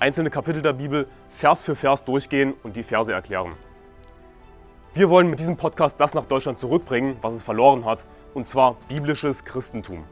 [0.00, 3.52] einzelne Kapitel der Bibel Vers für Vers durchgehen und die Verse erklären.
[4.94, 8.76] Wir wollen mit diesem Podcast das nach Deutschland zurückbringen, was es verloren hat, und zwar
[8.88, 10.04] biblisches Christentum.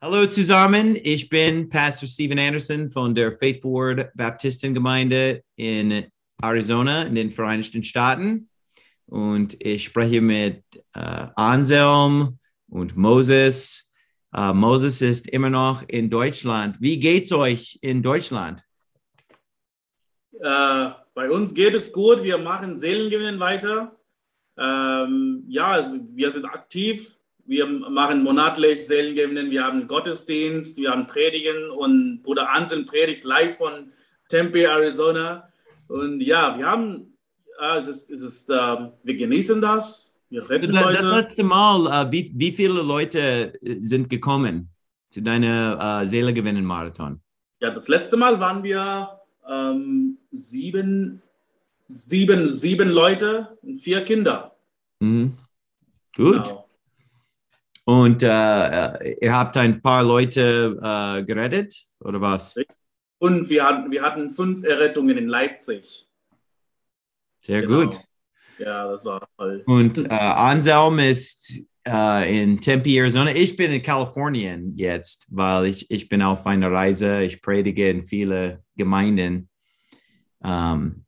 [0.00, 6.06] Hallo zusammen, ich bin Pastor Stephen Anderson von der Faithful Word Baptistengemeinde in
[6.40, 8.48] Arizona in den Vereinigten Staaten
[9.06, 10.62] und ich spreche mit
[10.94, 12.38] äh, Anselm
[12.68, 13.87] und Moses
[14.38, 16.76] Uh, Moses ist immer noch in Deutschland.
[16.78, 18.62] Wie geht's euch in Deutschland?
[20.40, 22.22] Äh, bei uns geht es gut.
[22.22, 23.96] Wir machen Seelengewinn weiter.
[24.56, 27.16] Ähm, ja, also wir sind aktiv.
[27.46, 29.50] Wir machen monatlich Seelengewinnen.
[29.50, 33.90] Wir haben Gottesdienst, wir haben Predigen und Bruder Anselm predigt live von
[34.28, 35.48] Tempe, Arizona.
[35.88, 37.18] Und ja, wir haben,
[37.60, 40.07] äh, es ist, es ist, äh, wir genießen das.
[40.30, 44.70] Das, letzte Mal, uh, wie, wie viele Leute äh, sind gekommen
[45.10, 47.20] zu deiner uh, Seelegewinnen-Marathon?
[47.60, 51.22] Ja, das letzte Mal waren wir ähm, sieben,
[51.86, 54.54] sieben, sieben Leute und vier Kinder.
[55.00, 55.38] Mhm.
[56.14, 56.44] Gut.
[56.44, 56.68] Genau.
[57.84, 62.54] Und uh, ihr habt ein paar Leute gerettet, oder was?
[63.18, 66.06] Und wir hatten, wir hatten fünf Errettungen in Leipzig.
[67.40, 67.86] Sehr Genau.
[67.86, 68.07] gut.
[68.58, 69.62] Ja, das war toll.
[69.66, 71.52] Und äh, Anselm ist
[71.86, 73.34] äh, in Tempe, Arizona.
[73.34, 77.22] Ich bin in Kalifornien jetzt, weil ich, ich bin auf einer Reise.
[77.22, 79.48] Ich predige in viele Gemeinden.
[80.44, 81.04] Ähm,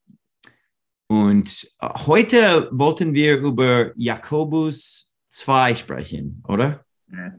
[1.09, 6.85] und äh, heute wollten wir über Jakobus 2 sprechen, oder?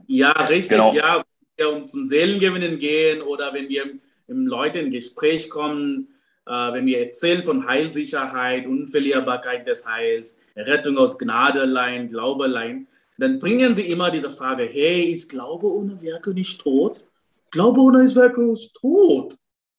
[0.06, 0.70] Ja, richtig.
[0.70, 0.94] Genau.
[0.94, 1.24] Ja,
[1.56, 3.84] wenn wir zum Seelengewinnen gehen oder wenn wir
[4.28, 6.08] im Leute in Gespräch kommen,
[6.50, 12.88] wenn wir erzählen von Heilsicherheit, Unverlierbarkeit des Heils, Rettung aus Gnade allein, Glaube allein,
[13.18, 17.04] dann bringen sie immer diese Frage, hey, ist Glaube ohne Werke nicht tot?
[17.50, 19.36] Glaube ohne Werke ist tot.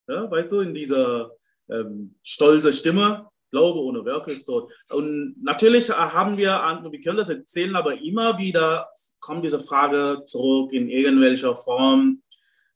[0.08, 1.32] Ja, weißt du, in dieser
[1.68, 4.72] ähm, stolze Stimme, Glaube ohne Werke ist tot.
[4.90, 6.50] Und natürlich äh, haben wir,
[6.90, 8.88] wir können das erzählen, aber immer wieder
[9.20, 12.22] kommt diese Frage zurück in irgendwelcher Form.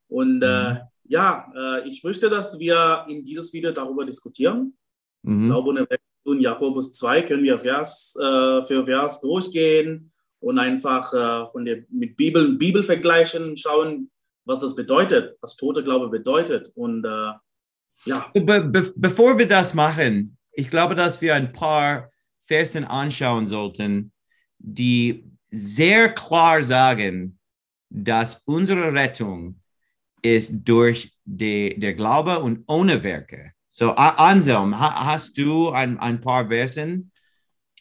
[0.09, 0.77] Und äh,
[1.09, 4.77] ja, äh, ich möchte, dass wir in dieses Video darüber diskutieren.
[5.23, 5.47] Mhm.
[5.47, 11.13] Glaube ohne Werke in Jakobus 2 können wir Vers äh, für Vers durchgehen und einfach
[11.13, 14.11] äh, von der, mit Bibel, Bibel vergleichen, schauen,
[14.45, 16.71] was das bedeutet, was tote Glaube bedeutet.
[16.75, 17.33] Und äh,
[18.05, 22.11] ja, Be be bevor wir das machen, ich glaube, dass wir ein paar
[22.43, 24.13] Versen anschauen sollten,
[24.59, 27.39] die sehr klar sagen,
[27.91, 29.58] dass unsere Rettung
[30.23, 33.53] ist durch die, der Glaube und ohne Werke.
[33.69, 37.13] So, Anselm, ha hast du ein, ein paar Versen?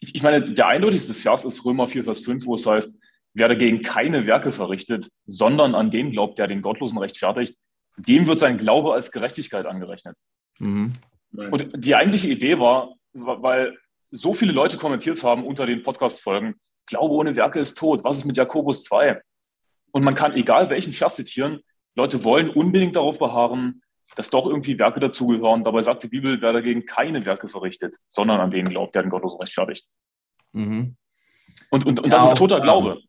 [0.00, 2.96] Ich, ich meine, der eindeutigste Vers ist Römer 4, Vers 5, wo es heißt,
[3.34, 7.54] wer dagegen keine Werke verrichtet, sondern an den glaubt, der den Gottlosen rechtfertigt,
[7.96, 10.16] dem wird sein Glaube als Gerechtigkeit angerechnet.
[10.60, 10.94] Mhm.
[11.32, 13.76] Und die eigentliche Idee war, wa- weil
[14.10, 16.54] so viele Leute kommentiert haben unter den Podcast-Folgen,
[16.86, 19.20] Glaube ohne Werke ist tot, was ist mit Jakobus 2?
[19.90, 21.60] Und man kann, egal welchen Vers zitieren,
[21.98, 23.82] Leute wollen unbedingt darauf beharren,
[24.14, 25.64] dass doch irgendwie Werke dazugehören.
[25.64, 29.10] Dabei sagt die Bibel, wer dagegen keine Werke verrichtet, sondern an den glaubt, der den
[29.10, 29.84] Gottlosen rechtfertigt.
[30.52, 30.96] Mhm.
[31.70, 33.00] Und, und, und Ja, das ist toter Glaube.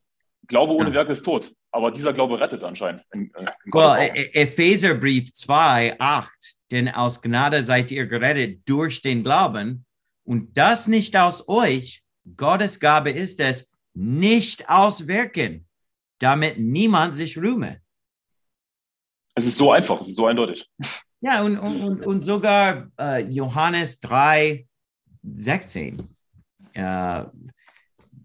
[0.48, 0.96] Glaube ohne ja.
[0.96, 1.54] Werke ist tot.
[1.72, 3.04] Aber dieser Glaube rettet anscheinend.
[3.14, 4.08] In, in Well, Gottes.
[4.08, 6.32] E- E- Epheserbrief 2, 8,
[6.72, 9.86] denn aus Gnade seid ihr gerettet durch den Glauben
[10.24, 12.04] und das nicht aus euch,
[12.36, 15.68] Gottes Gabe ist es, nicht aus Werken,
[16.18, 17.82] damit niemand sich rühme.
[19.40, 20.70] Es ist so einfach, es ist so eindeutig.
[21.22, 24.66] Ja, und, und, und, sogar äh, Johannes 3,
[25.24, 26.08] 16,
[26.74, 27.24] äh,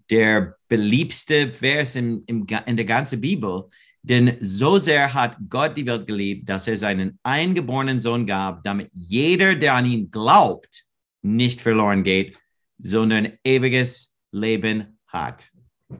[0.09, 3.69] der beliebste Vers im, im, in der ganzen Bibel.
[4.01, 8.89] Denn so sehr hat Gott die Welt geliebt, dass er seinen eingeborenen Sohn gab, damit
[8.93, 10.83] jeder, der an ihn glaubt,
[11.21, 12.37] nicht verloren geht,
[12.77, 15.49] sondern ewiges Leben hat.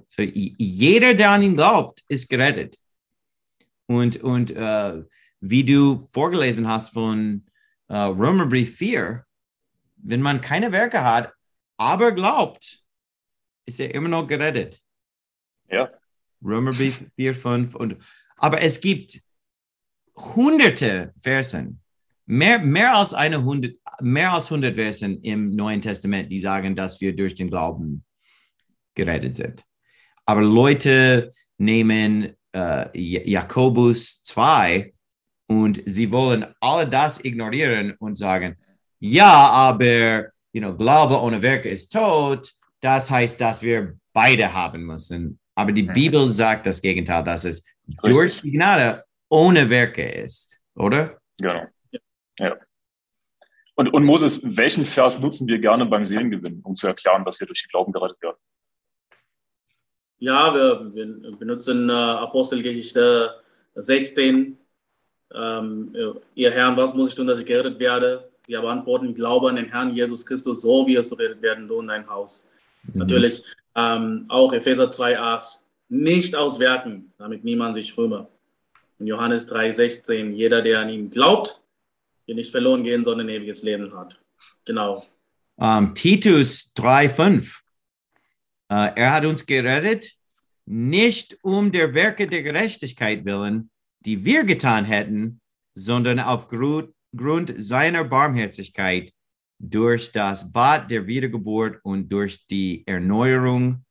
[0.08, 2.78] So, jeder, der an ihn glaubt, ist gerettet.
[3.88, 5.04] Und, und äh,
[5.40, 7.46] wie du vorgelesen hast von
[7.88, 9.24] äh, Römerbrief 4,
[9.98, 11.34] wenn man keine Werke hat,
[11.78, 12.84] aber glaubt,
[13.66, 14.80] ist er immer noch gerettet.
[15.70, 15.90] Ja.
[16.44, 17.98] Römerbrief 4, 5 und
[18.38, 19.22] aber es gibt
[20.16, 21.82] hunderte Versen,
[22.26, 27.02] mehr, mehr, als eine hundert, mehr als 100 Versen im Neuen Testament, die sagen, dass
[27.02, 28.04] wir durch den Glauben
[28.94, 29.64] gerettet sind.
[30.26, 34.94] Aber Leute nehmen äh, Jakobus 2
[35.48, 38.58] und sie wollen alle das ignorieren und sagen,
[39.00, 42.54] ja, aber you know, Glaube ohne Werke ist tot.
[42.80, 45.40] Das heißt, dass wir beide haben müssen.
[45.54, 45.94] Aber die mhm.
[45.94, 48.14] Bibel sagt das Gegenteil, dass es Richtig.
[48.14, 51.18] durch die Gnade ohne Werke ist, oder?
[51.40, 51.66] Genau.
[52.40, 52.56] Ja.
[53.76, 57.48] Und, und Moses, welchen Vers nutzen wir gerne beim Seelengewinn, um zu erklären, dass wir
[57.48, 58.38] durch den Glauben gerettet werden?
[60.20, 63.36] Ja, wir, wir benutzen äh, Apostelgeschichte
[63.76, 64.58] 16.
[65.34, 65.96] Ähm,
[66.36, 68.30] ihr Herrn, was muss ich tun, dass ich gerettet werde?
[68.48, 71.80] Sie aber antworten, glaube an den Herrn Jesus Christus, so wie es gerettet werden, du
[71.80, 72.48] und dein Haus.
[72.84, 73.00] Mhm.
[73.00, 73.44] Natürlich
[73.76, 75.58] ähm, auch Epheser 2,8,
[75.90, 78.28] nicht aus Werken, damit niemand sich rühme.
[79.00, 81.62] In Johannes 3,16, jeder, der an ihn glaubt,
[82.26, 84.20] wird nicht verloren gehen, sondern ein ewiges Leben hat.
[84.64, 85.04] Genau.
[85.58, 87.65] Um, ähm, Titus 3,5.
[88.72, 90.12] Uh, er hat uns gerettet,
[90.66, 93.70] nicht um der Werke der Gerechtigkeit willen,
[94.00, 95.40] die wir getan hätten,
[95.76, 96.94] sondern aufgrund
[97.58, 99.12] seiner Barmherzigkeit
[99.60, 103.86] durch das Bad der Wiedergeburt und durch die Erneuerung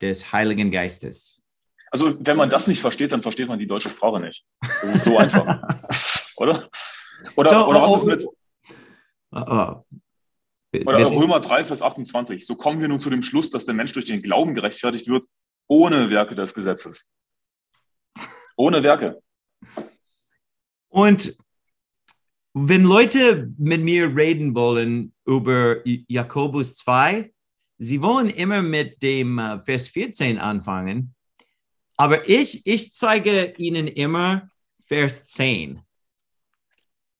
[0.00, 1.44] des Heiligen Geistes.
[1.90, 4.44] Also, wenn man das nicht versteht, dann versteht man die deutsche Sprache nicht.
[4.60, 5.44] Das ist so einfach.
[6.36, 6.70] oder?
[7.36, 8.26] Oder, so, oder was oh, ist mit.
[9.32, 10.00] Oh, oh.
[10.72, 12.46] Oder Römer 3, Vers 28.
[12.46, 15.26] So kommen wir nun zu dem Schluss, dass der Mensch durch den Glauben gerechtfertigt wird,
[15.66, 17.06] ohne Werke des Gesetzes.
[18.56, 19.22] Ohne Werke.
[20.88, 21.36] Und
[22.54, 27.32] wenn Leute mit mir reden wollen über Jakobus 2,
[27.78, 31.14] sie wollen immer mit dem äh, Vers 14 anfangen,
[31.96, 34.50] aber ich, ich zeige ihnen immer
[34.84, 35.80] Vers 10.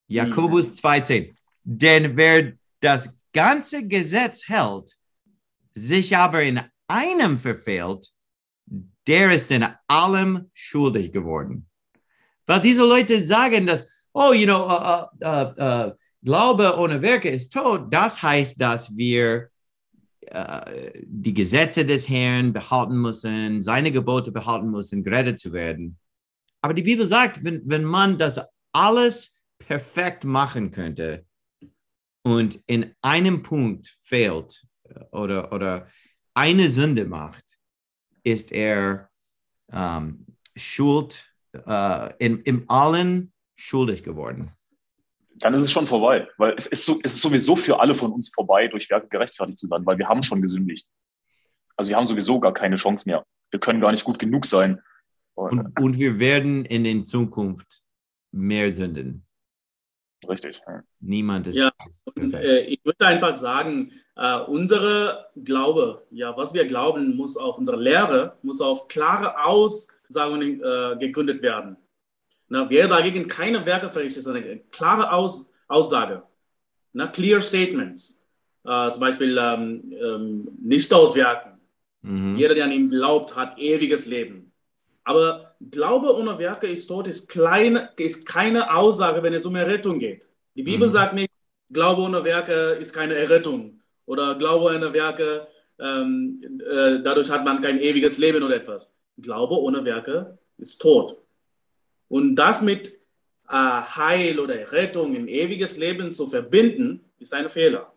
[0.07, 1.29] Jakobus 2,10.
[1.29, 1.37] Mhm.
[1.65, 4.97] Denn wer das ganze Gesetz hält,
[5.75, 8.09] sich aber in einem verfehlt,
[9.07, 11.69] der ist in allem schuldig geworden.
[12.47, 15.93] Weil diese Leute sagen, dass oh, you know, uh, uh, uh,
[16.25, 19.51] Glaube ohne Werke ist tot, das heißt, dass wir
[21.05, 25.99] die Gesetze des Herrn behalten müssen, seine Gebote behalten müssen, gerettet zu werden.
[26.61, 28.41] Aber die Bibel sagt, wenn, wenn man das
[28.73, 31.27] alles perfekt machen könnte
[32.23, 34.65] und in einem Punkt fehlt
[35.11, 35.89] oder, oder
[36.35, 37.59] eine Sünde macht,
[38.23, 39.11] ist er
[39.73, 40.27] ähm,
[40.57, 41.33] schuld
[41.67, 44.51] äh, in, in allen schuldig geworden.
[45.37, 48.13] Dann ist es schon vorbei, weil es ist, so, es ist sowieso für alle von
[48.13, 50.87] uns vorbei, durch Werke gerechtfertigt zu werden, weil wir haben schon gesündigt.
[51.77, 53.23] Also wir haben sowieso gar keine Chance mehr.
[53.51, 54.81] Wir können gar nicht gut genug sein.
[55.35, 57.83] Und, und wir werden in der Zukunft
[58.31, 59.27] mehr sünden.
[60.29, 60.61] Richtig.
[61.01, 61.57] Niemand ist.
[61.57, 61.73] Ja,
[62.15, 67.59] und, äh, ich würde einfach sagen, äh, unsere Glaube, ja, was wir glauben, muss auf
[67.59, 71.77] unsere Lehre, muss auf klare Aussagungen äh, gegründet werden.
[72.49, 76.23] Na, wer dagegen keine Werke verrichtet, ist eine klare Aus Aussage.
[76.93, 78.23] Na, clear statements.
[78.65, 81.59] Äh, zum Beispiel ähm, ähm, nicht auswerken.
[82.03, 82.37] Mhm.
[82.37, 84.53] Jeder, der an ihn glaubt, hat ewiges Leben.
[85.05, 89.99] Aber Glaube ohne Werke ist tot, ist, kleine, ist keine Aussage, wenn es um Errettung
[89.99, 90.27] geht.
[90.55, 90.93] Die Bibel mhm.
[90.93, 91.31] sagt nicht,
[91.71, 93.81] Glaube ohne Werke ist keine Errettung.
[94.05, 95.47] Oder Glaube ohne Werke,
[95.79, 98.95] ähm, äh, dadurch hat man kein ewiges Leben oder etwas.
[99.17, 101.17] Glaube ohne Werke ist tot.
[102.09, 102.89] Und das mit
[103.49, 107.93] äh, Heil oder Rettung in ewiges Leben zu verbinden, ist ein Fehler.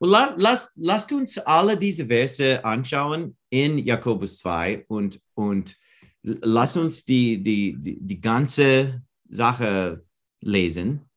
[0.00, 5.76] Well, lass, lasst uns alle diese Verse anschauen in Jakobus 2 und, und
[6.24, 10.04] lasst uns die, die, die, die ganze Sache
[10.40, 11.08] lesen.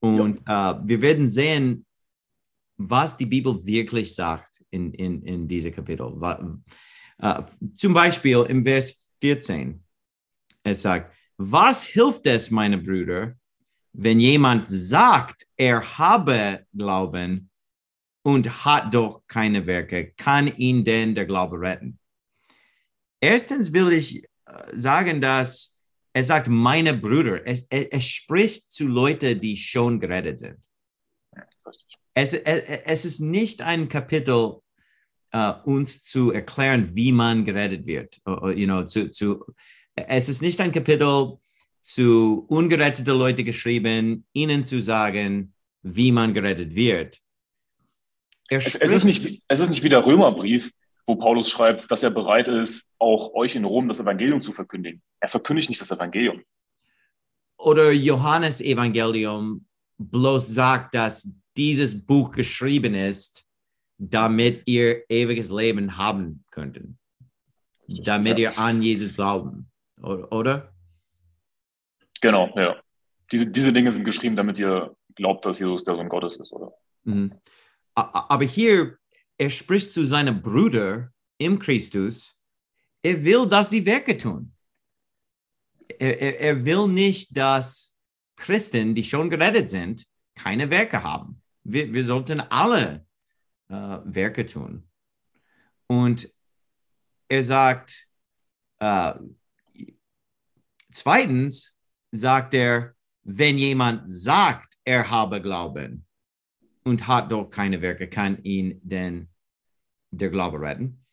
[0.00, 0.72] Und ja.
[0.72, 1.86] uh, wir werden sehen,
[2.76, 6.06] was die Bibel wirklich sagt in, in, in diesem Kapitel.
[7.22, 7.42] Uh,
[7.74, 9.82] zum Beispiel im Vers 14.
[10.64, 13.36] Es sagt, was hilft es, meine Brüder,
[13.92, 17.50] wenn jemand sagt, er habe Glauben
[18.22, 21.98] und hat doch keine Werke, kann ihn denn der Glaube retten?
[23.22, 24.28] Erstens will ich äh,
[24.74, 25.78] sagen, dass
[26.12, 30.58] er sagt, meine Brüder, er, er, er spricht zu Leuten, die schon gerettet sind.
[32.14, 34.60] Es, es, ist nicht ein Kapitel,
[35.34, 39.42] uh, uns zu erklären, wie man gerettet wird, you know, zu, zu
[39.94, 41.38] es ist nicht ein Kapitel
[41.80, 47.18] zu ungeretteten Leuten geschrieben, ihnen zu sagen, wie man gerettet wird.
[48.48, 50.70] Es, es, ist nicht, es ist nicht wie der Römerbrief,
[51.06, 55.00] wo Paulus schreibt, dass er bereit ist, auch euch in Rom das Evangelium zu verkündigen.
[55.20, 56.42] Er verkündigt nicht das Evangelium.
[57.58, 59.64] oder Johannes Evangelium
[59.98, 63.44] bloß sagt, dass dieses Buch geschrieben ist,
[63.98, 66.98] damit ihr ewiges Leben haben könnten.
[67.86, 70.72] Damit ihr an Jesus glauben, oder?
[72.20, 72.80] Genau, ja.
[73.30, 76.72] Diese, diese Dinge sind geschrieben, damit ihr glaubt, dass Jesus der Sohn Gottes ist, oder?
[77.04, 77.32] Mhm.
[77.94, 78.96] Aber hier,
[79.38, 82.38] er spricht zu seinem Bruder im Christus,
[83.02, 84.54] er will, dass sie Werke tun.
[85.98, 87.96] Er, er, er will nicht, dass
[88.36, 91.42] Christen, die schon gerettet sind, keine Werke haben.
[91.64, 93.06] Wir, wir sollten alle
[93.68, 94.88] äh, Werke tun.
[95.86, 96.28] Und
[97.28, 98.08] er sagt,
[98.78, 99.14] äh,
[100.90, 101.76] zweitens
[102.10, 106.06] sagt er, wenn jemand sagt, er habe Glauben
[106.84, 109.28] und hat doch keine Werke, kann ihn denn
[110.10, 111.04] der Glaube retten?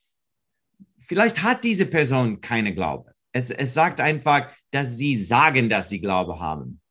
[0.98, 3.12] Vielleicht hat diese Person keine Glaube.
[3.32, 6.82] Es, es sagt einfach, dass sie sagen, dass sie Glaube haben.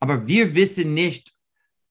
[0.00, 1.32] Aber wir wissen nicht,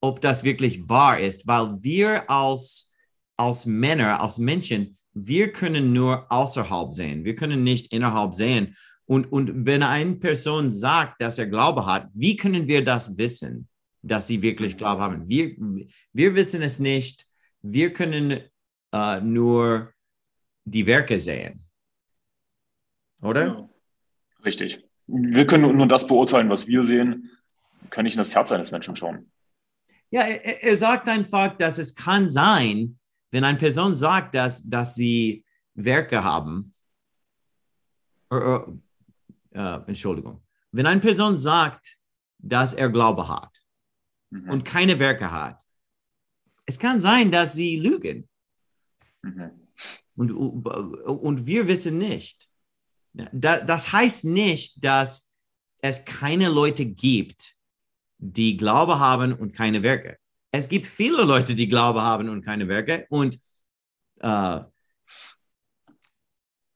[0.02, 2.94] ob das wirklich wahr ist, weil wir als,
[3.38, 7.24] als Männer, als Menschen, wir können nur außerhalb sehen.
[7.24, 8.76] Wir können nicht innerhalb sehen.
[9.06, 13.68] Und, und wenn eine Person sagt, dass er Glaube hat, wie können wir das wissen,
[14.06, 15.28] dass sie wirklich Glaube haben?
[15.28, 15.56] Wir,
[16.14, 17.28] wir wissen es nicht.
[17.62, 18.42] Wir können
[18.94, 19.94] uh, nur
[20.64, 21.66] die Werke sehen.
[23.22, 23.46] Oder?
[23.48, 23.70] Ja.
[24.44, 24.84] Richtig.
[25.08, 27.32] Wir können nur das beurteilen, was wir sehen.
[27.82, 29.32] Wir können nicht in das Herz eines Menschen schauen.
[30.12, 33.00] Ja, er, er, sagt einfach, dass es kann sein,
[33.32, 35.44] wenn eine Person sagt, dass, dass sie
[35.74, 36.74] Werke haben,
[38.32, 38.60] äh,
[39.52, 41.98] äh, Entschuldigung, wenn eine Person sagt,
[42.38, 43.55] dass er Glaube hat
[44.44, 44.50] mhm.
[44.50, 45.64] und keine Werke hat,
[46.66, 48.28] es kann sein, dass sie lügen.
[49.22, 49.52] Mhm.
[50.16, 52.48] Und, und wir wissen nicht.
[53.32, 55.32] Das heißt nicht, dass
[55.82, 57.54] es keine Leute gibt,
[58.18, 60.18] die Glaube haben und keine Werke.
[60.52, 63.06] Es gibt viele Leute, die Glaube haben und keine Werke.
[63.10, 63.40] Und
[64.22, 64.60] äh,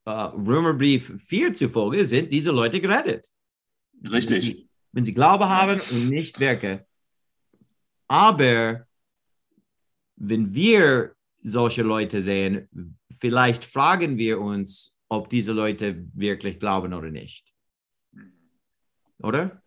[0.05, 3.29] äh, Römerbrief 4 zufolge sind diese Leute gerettet.
[4.03, 4.31] Richtig.
[4.31, 6.85] Wenn sie, wenn sie Glaube haben und nicht Werke.
[8.09, 8.85] Aber
[10.17, 12.67] wenn wir solche Leute sehen,
[13.17, 17.53] vielleicht fragen wir uns, ob diese Leute wirklich glauben oder nicht.
[19.19, 19.61] Oder?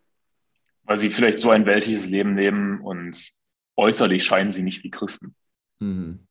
[0.85, 3.33] Weil sie vielleicht so ein weltliches Leben leben und
[3.77, 5.35] äußerlich scheinen sie nicht wie Christen.
[5.79, 6.27] Mhm.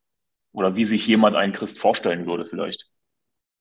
[0.51, 2.89] Oder wie sich jemand einen Christ vorstellen würde, vielleicht.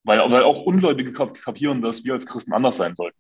[0.02, 3.19] Weil, weil auch Ungläubige kapieren, dass wir als Christen anders sein sollten.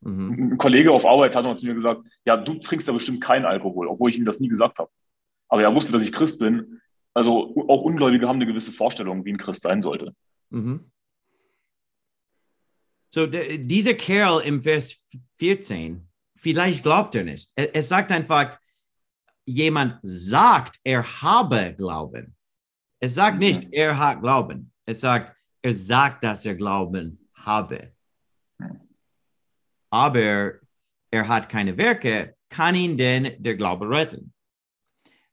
[0.00, 0.52] Mhm.
[0.52, 3.44] Ein Kollege auf Arbeit hat noch zu mir gesagt, ja, du trinkst ja bestimmt keinen
[3.44, 4.90] Alkohol, obwohl ich ihm das nie gesagt habe.
[5.48, 6.80] Aber er wusste, dass ich Christ bin.
[7.12, 10.14] Also auch Ungläubige haben eine gewisse Vorstellung, wie ein Christ sein sollte.
[10.50, 10.90] Mhm.
[13.08, 15.04] So, dieser Kerl im Vers
[15.38, 17.50] 14, vielleicht glaubt er nicht.
[17.56, 18.56] Er, er sagt einfach,
[19.44, 22.36] jemand sagt, er habe Glauben.
[23.00, 23.40] Es sagt mhm.
[23.40, 24.72] nicht, er hat Glauben.
[24.86, 27.92] Es sagt, er sagt, dass er Glauben habe.
[29.90, 30.54] Aber
[31.10, 34.32] er hat keine Werke, kann ihn denn der Glaube retten?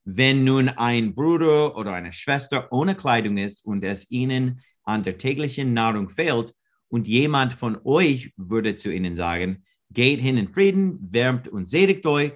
[0.04, 5.18] Wenn nun ein Bruder oder eine Schwester ohne Kleidung ist und es ihnen an der
[5.18, 6.54] täglichen Nahrung fehlt
[6.88, 12.06] und jemand von euch würde zu ihnen sagen, geht hin in Frieden, wärmt und sättigt
[12.06, 12.32] euch,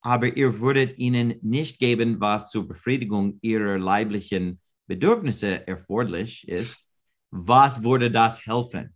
[0.00, 6.92] aber ihr würdet ihnen nicht geben, was zur Befriedigung ihrer leiblichen Bedürfnisse erforderlich ist,
[7.30, 8.94] was würde das helfen?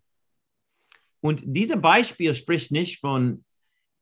[1.21, 3.45] Und dieses Beispiel spricht nicht von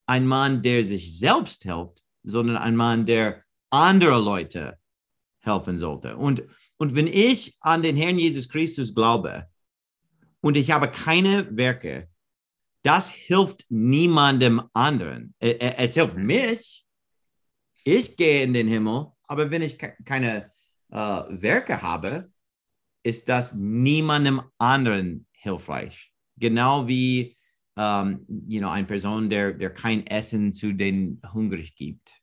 [0.06, 4.78] einem Mann, der sich selbst hilft, sondern ein Mann, der andere Leute
[5.40, 6.16] helfen sollte.
[6.16, 6.42] Und,
[6.76, 9.46] und wenn ich an den Herrn Jesus Christus glaube
[10.40, 12.08] und ich habe keine Werke,
[12.82, 15.34] das hilft niemandem anderen.
[15.38, 16.87] Es hilft mich,
[17.84, 20.50] ich gehe in den Himmel, aber wenn ich keine
[20.90, 22.32] äh, Werke habe,
[23.02, 26.12] ist das niemandem anderen hilfreich.
[26.38, 27.37] Genau wie
[27.78, 32.21] um, you know, eine Person, der, der kein Essen zu den hungrig gibt.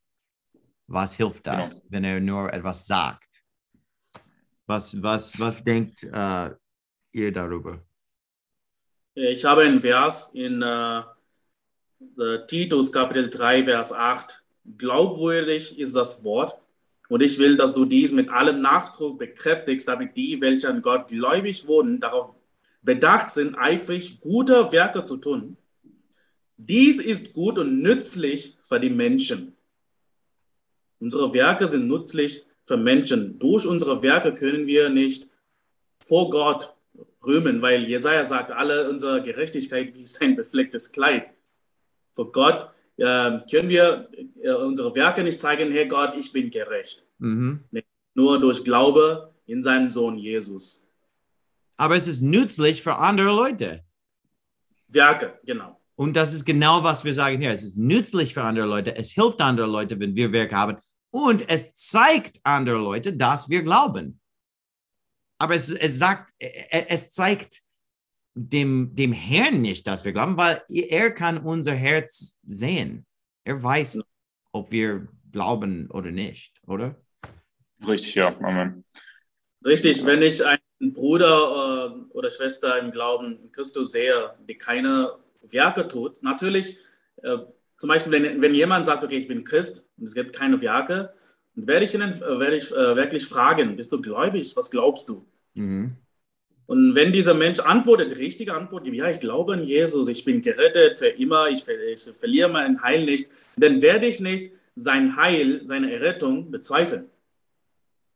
[0.87, 1.91] Was hilft das, genau.
[1.91, 3.41] wenn er nur etwas sagt?
[4.67, 6.49] Was, was, was denkt uh,
[7.11, 7.81] ihr darüber?
[9.13, 11.03] Ich habe einen Vers in uh,
[12.47, 14.43] Titus Kapitel 3, Vers 8
[14.77, 16.59] glaubwürdig ist das Wort.
[17.07, 21.07] Und ich will, dass du dies mit allem Nachdruck bekräftigst, damit die, welche an Gott
[21.07, 22.34] gläubig wurden, darauf
[22.85, 25.57] bedacht sind, eifrig gute Werke zu tun.
[26.57, 29.53] Dies ist gut und nützlich für die Menschen.
[30.99, 33.37] Unsere Werke sind nützlich für Menschen.
[33.39, 35.27] Durch unsere Werke können wir nicht
[35.99, 36.73] vor Gott
[37.25, 41.29] rühmen, weil Jesaja sagt, alle unsere Gerechtigkeit wie ist ein beflecktes Kleid.
[42.13, 44.09] Für Gott äh, können wir
[44.41, 47.03] äh, unsere Werke nicht zeigen, hey Gott, ich bin gerecht.
[47.17, 47.61] Mhm.
[48.13, 50.84] Nur durch Glaube in seinen Sohn Jesus.
[51.77, 53.83] Aber es ist nützlich für andere Leute.
[54.87, 55.81] Werke, genau.
[55.95, 57.51] Und das ist genau, was wir sagen hier.
[57.51, 58.95] Es ist nützlich für andere Leute.
[58.95, 60.77] Es hilft andere Leute, wenn wir Werke haben.
[61.09, 64.19] Und es zeigt andere Leute, dass wir glauben.
[65.37, 67.61] Aber es, es sagt, es zeigt
[68.33, 73.05] dem, dem Herrn nicht, dass wir glauben, weil er kann unser Herz sehen.
[73.45, 74.01] Er weiß,
[74.51, 76.95] ob wir glauben oder nicht, oder?
[77.85, 78.35] Richtig, ja.
[78.39, 78.83] Amen.
[79.63, 80.41] Richtig, wenn ich
[80.81, 86.77] einen Bruder äh, oder Schwester im Glauben in Christus sehe, die keine Werke tut, natürlich,
[87.21, 87.37] äh,
[87.77, 91.13] zum Beispiel, wenn, wenn jemand sagt, okay, ich bin Christ und es gibt keine Werke,
[91.55, 94.55] dann werde ich, ihn, äh, werde ich äh, wirklich fragen, bist du gläubig?
[94.55, 95.25] Was glaubst du?
[95.53, 95.97] Mhm.
[96.67, 100.97] Und wenn dieser Mensch antwortet, richtige Antwort ja, ich glaube an Jesus, ich bin gerettet
[100.97, 105.93] für immer, ich, ich verliere mein Heil nicht, dann werde ich nicht sein Heil, seine
[105.93, 107.09] Errettung bezweifeln.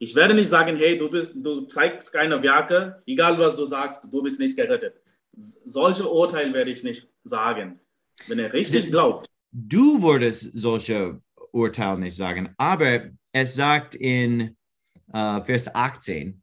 [0.01, 4.05] Ich werde nicht sagen, hey, du, bist, du zeigst keine Werke, egal was du sagst,
[4.09, 4.95] du bist nicht gerettet.
[5.37, 7.81] Solche Urteile werde ich nicht sagen,
[8.27, 9.27] wenn er richtig glaubt.
[9.51, 14.55] Du würdest solche Urteile nicht sagen, aber es sagt in
[15.13, 16.41] uh, Vers 18,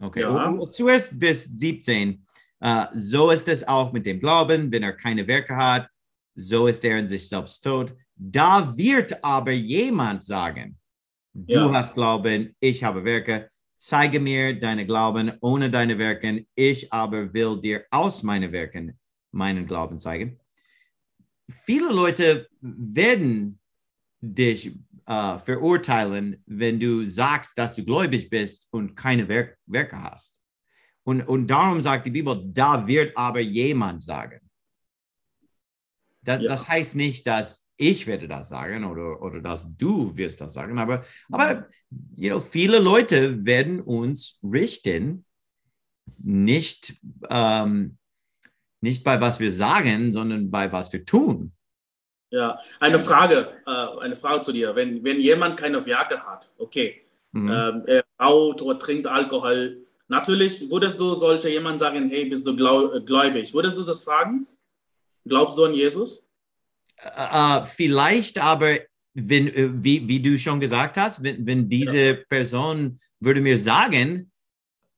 [0.00, 0.70] okay, ja.
[0.72, 2.24] zuerst bis 17,
[2.64, 5.88] uh, so ist es auch mit dem Glauben, wenn er keine Werke hat,
[6.34, 7.94] so ist er in sich selbst tot.
[8.16, 10.77] Da wird aber jemand sagen,
[11.46, 11.72] Du ja.
[11.72, 13.48] hast Glauben, ich habe Werke.
[13.76, 16.44] Zeige mir deine Glauben ohne deine Werke.
[16.56, 18.98] Ich aber will dir aus meinen Werken
[19.30, 20.40] meinen Glauben zeigen.
[21.64, 23.60] Viele Leute werden
[24.20, 24.74] dich
[25.06, 30.40] äh, verurteilen, wenn du sagst, dass du gläubig bist und keine Werk Werke hast.
[31.04, 34.40] Und, und darum sagt die Bibel, da wird aber jemand sagen.
[36.22, 36.48] Das, ja.
[36.48, 40.78] das heißt nicht, dass ich werde das sagen oder, oder dass du wirst das sagen,
[40.78, 41.68] aber, aber
[42.16, 45.24] you know, viele Leute werden uns richten,
[46.18, 46.94] nicht,
[47.30, 47.96] ähm,
[48.80, 51.52] nicht bei was wir sagen, sondern bei was wir tun.
[52.30, 54.74] Ja, eine Frage, äh, eine Frage zu dir.
[54.74, 57.00] Wenn, wenn jemand keine Werke hat, okay,
[57.32, 57.50] mhm.
[57.50, 62.54] ähm, er raucht oder trinkt Alkohol, natürlich würdest du sollte jemand sagen, hey, bist du
[62.56, 63.54] gläubig?
[63.54, 64.46] Würdest du das fragen?
[65.24, 66.22] Glaubst du an Jesus?
[67.04, 68.78] Uh, vielleicht aber,
[69.14, 74.32] wenn, äh, wie, wie du schon gesagt hast, wenn, wenn diese Person würde mir sagen,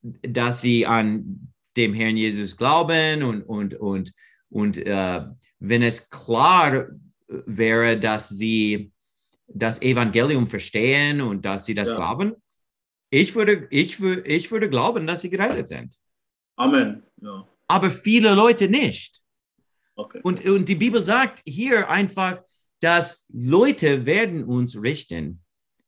[0.03, 4.13] dass sie an dem Herrn Jesus glauben und, und, und,
[4.49, 5.27] und uh,
[5.59, 6.87] wenn es klar
[7.29, 8.93] wäre, dass sie
[9.47, 11.97] das Evangelium verstehen und dass sie das ja.
[11.97, 12.35] glauben,
[13.11, 15.97] ich würde, ich, ich würde glauben, dass sie gerettet sind.
[16.57, 17.03] Amen.
[17.21, 17.47] Ja.
[17.67, 19.20] Aber viele Leute nicht.
[20.01, 20.21] Okay.
[20.23, 22.41] Und, und die Bibel sagt hier einfach,
[22.81, 25.43] dass Leute werden uns richten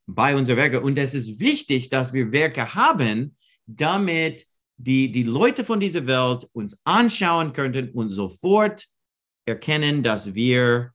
[0.06, 0.82] bei unseren Werken.
[0.82, 4.46] Und es ist wichtig, dass wir Werke haben, damit
[4.76, 8.86] die, die Leute von dieser Welt uns anschauen könnten und sofort
[9.46, 10.92] erkennen, dass wir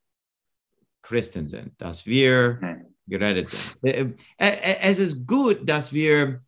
[1.02, 2.60] Christen sind, dass wir
[3.08, 3.78] gerettet sind.
[3.84, 4.02] Äh,
[4.38, 6.44] äh, äh, es ist gut, dass wir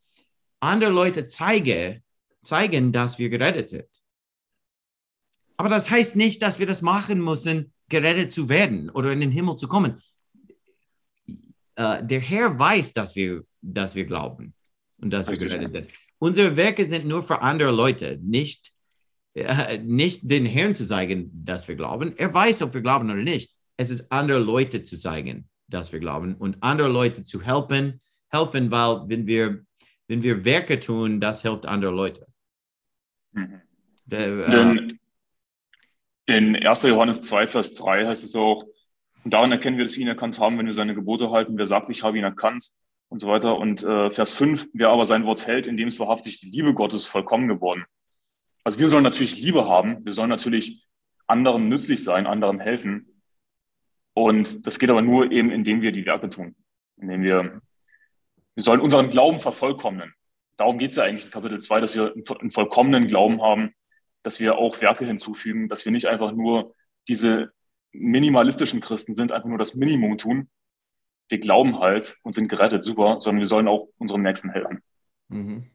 [0.60, 2.03] andere Leute zeige,
[2.43, 3.88] zeigen, dass wir gerettet sind.
[5.59, 9.29] Aber das heißt nicht, dass wir das machen müssen, gerettet zu werden oder in den
[9.29, 10.01] Himmel zu kommen.
[11.77, 14.53] Uh, der Herr weiß, dass wir, dass wir glauben
[15.01, 15.93] und dass wir gerettet sind.
[16.17, 18.71] Unsere Werke sind nur für andere Leute, nicht,
[19.37, 19.43] uh,
[19.83, 22.15] nicht den Herrn zu zeigen, dass wir glauben.
[22.15, 23.53] Er weiß, ob wir glauben oder nicht.
[23.75, 28.71] Es ist andere Leute zu zeigen, dass wir glauben und andere Leute zu helfen, helfen,
[28.71, 29.65] weil wenn wir,
[30.07, 32.25] wenn wir Werke tun, das hilft andere Leute.
[33.33, 33.61] Mhm.
[34.05, 34.98] Der, uh,
[36.29, 36.83] in 1.
[36.83, 38.63] Johannes 2, Vers 3 heißt es auch,
[39.23, 41.57] und daran erkennen wir, dass wir ihn erkannt haben, wenn wir seine Gebote halten.
[41.57, 42.69] Wer sagt, ich habe ihn erkannt
[43.09, 43.57] und so weiter.
[43.57, 46.73] Und äh, Vers 5, wer aber sein Wort hält, in dem ist wahrhaftig die Liebe
[46.73, 47.85] Gottes vollkommen geworden.
[48.63, 50.87] Also wir sollen natürlich Liebe haben, wir sollen natürlich
[51.27, 53.21] anderen nützlich sein, anderen helfen.
[54.13, 56.55] Und das geht aber nur eben, indem wir die Werke tun,
[56.97, 57.61] indem wir,
[58.55, 60.13] wir sollen unseren Glauben vervollkommnen.
[60.57, 63.73] Darum geht es ja eigentlich in Kapitel 2, dass wir einen vollkommenen Glauben haben,
[64.23, 66.75] dass wir auch Werke hinzufügen, dass wir nicht einfach nur
[67.08, 67.51] diese
[67.91, 70.49] minimalistischen Christen sind, einfach nur das Minimum tun.
[71.29, 74.82] Wir glauben halt und sind gerettet, super, sondern wir sollen auch unserem Nächsten helfen.
[75.29, 75.69] Mhm.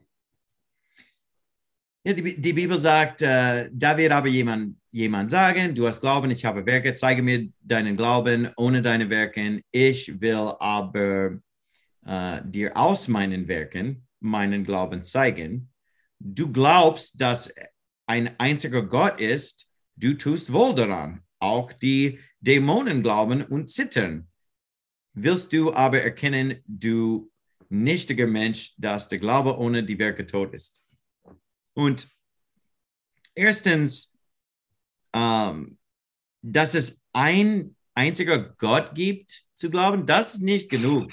[2.07, 6.31] Ja, die, die, Bibel sagt, äh, da wird aber jemand, jemand sagen, du hast Glauben,
[6.31, 9.63] ich habe Werke, zeige mir deinen Glauben ohne deine Werke.
[9.71, 11.39] Ich will aber
[12.05, 15.71] äh, dir aus meinen Werken meinen Glauben zeigen.
[16.19, 17.55] Du glaubst, dass
[18.07, 21.23] ein einziger Gott ist, du tust wohl daran.
[21.39, 24.29] Auch die, Dämonen glauben und zittern.
[25.15, 27.31] Willst du aber erkennen, du
[27.71, 30.85] nichtiger Mensch, dass der Glaube ohne die Werke tot ist?
[31.75, 32.09] Und
[33.35, 34.15] erstens,
[35.15, 35.79] ähm,
[36.43, 41.13] dass es ein einziger Gott gibt zu glauben, das ist nicht genug,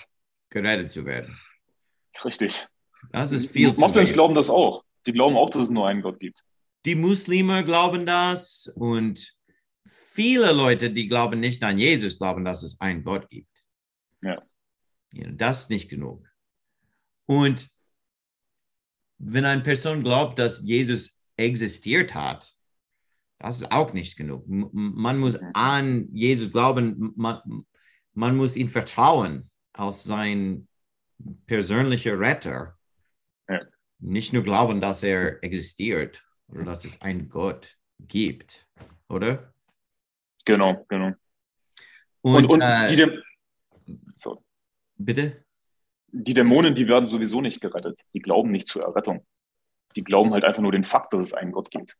[0.49, 1.39] gerettet zu werden.
[2.25, 2.67] Richtig.
[3.11, 3.73] Das ist viel.
[3.73, 4.83] Moslems glauben das auch.
[5.05, 6.43] Die glauben auch, dass es nur einen Gott gibt.
[6.85, 9.37] Die Muslime glauben das und
[9.85, 13.63] viele Leute, die glauben nicht an Jesus, glauben, dass es einen Gott gibt.
[14.23, 14.41] Ja.
[15.11, 16.27] das ist nicht genug.
[17.25, 17.69] Und
[19.17, 22.53] wenn eine Person glaubt, dass Jesus existiert hat,
[23.39, 24.43] das ist auch nicht genug.
[24.47, 27.65] Man muss an Jesus glauben, man,
[28.13, 30.67] man muss ihn vertrauen als sein
[31.47, 32.77] persönlicher Retter.
[33.47, 33.61] Ja.
[33.99, 38.67] Nicht nur glauben, dass er existiert oder dass es einen Gott gibt,
[39.09, 39.53] oder?
[40.45, 41.13] Genau, genau.
[42.21, 43.21] Und, und, und äh, die
[44.15, 44.43] so.
[44.95, 45.45] Bitte?
[46.07, 48.01] Die Dämonen, die werden sowieso nicht gerettet.
[48.13, 49.25] Die glauben nicht zur Errettung.
[49.95, 51.97] Die glauben halt einfach nur den Fakt, dass es einen Gott gibt.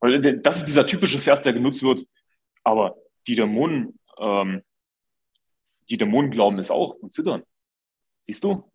[0.00, 2.06] Weil das ist dieser typische Vers, der genutzt wird.
[2.64, 4.62] Aber die Dämonen, ähm,
[5.88, 7.42] die Dämonen glauben es auch und zittern.
[8.22, 8.70] Siehst du?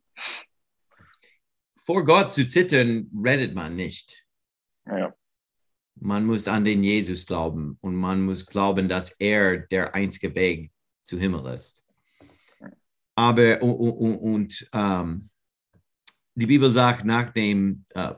[1.84, 4.21] Vor Gott zu zittern, rettet man nicht.
[4.91, 5.15] Ja.
[5.95, 10.71] Man muss an den Jesus glauben und man muss glauben, dass er der einzige Weg
[11.04, 11.84] zu Himmel ist.
[13.15, 15.30] Aber und, und, und ähm,
[16.36, 18.13] die Bibel sagt, nachdem äh,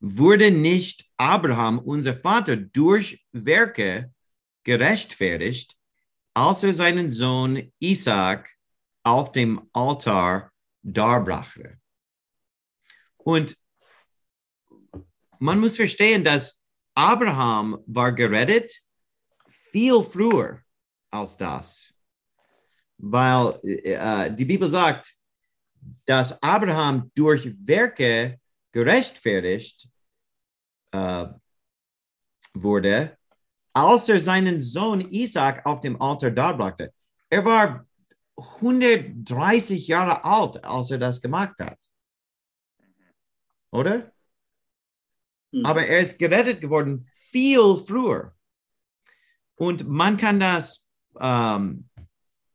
[0.00, 4.12] wurde nicht Abraham, unser Vater, durch Werke
[4.62, 5.76] gerechtfertigt,
[6.34, 8.50] als er seinen Sohn Isaac
[9.02, 10.50] auf dem Altar
[10.82, 11.78] darbrachte.
[13.16, 13.56] Und
[15.44, 18.72] man muss verstehen, dass Abraham war gerettet
[19.70, 20.62] viel früher
[21.10, 21.94] als das.
[22.96, 25.12] Weil äh, die Bibel sagt,
[26.06, 28.40] dass Abraham durch Werke
[28.72, 29.86] gerechtfertigt
[30.92, 31.26] äh,
[32.54, 33.18] wurde,
[33.74, 36.90] als er seinen Sohn Isaac auf dem Altar darbrachte.
[37.28, 37.86] Er war
[38.36, 41.78] 130 Jahre alt, als er das gemacht hat.
[43.70, 44.13] Oder?
[45.54, 45.64] Mhm.
[45.64, 48.32] Aber er ist gerettet geworden viel früher.
[49.56, 50.90] Und man kann das
[51.20, 51.88] ähm,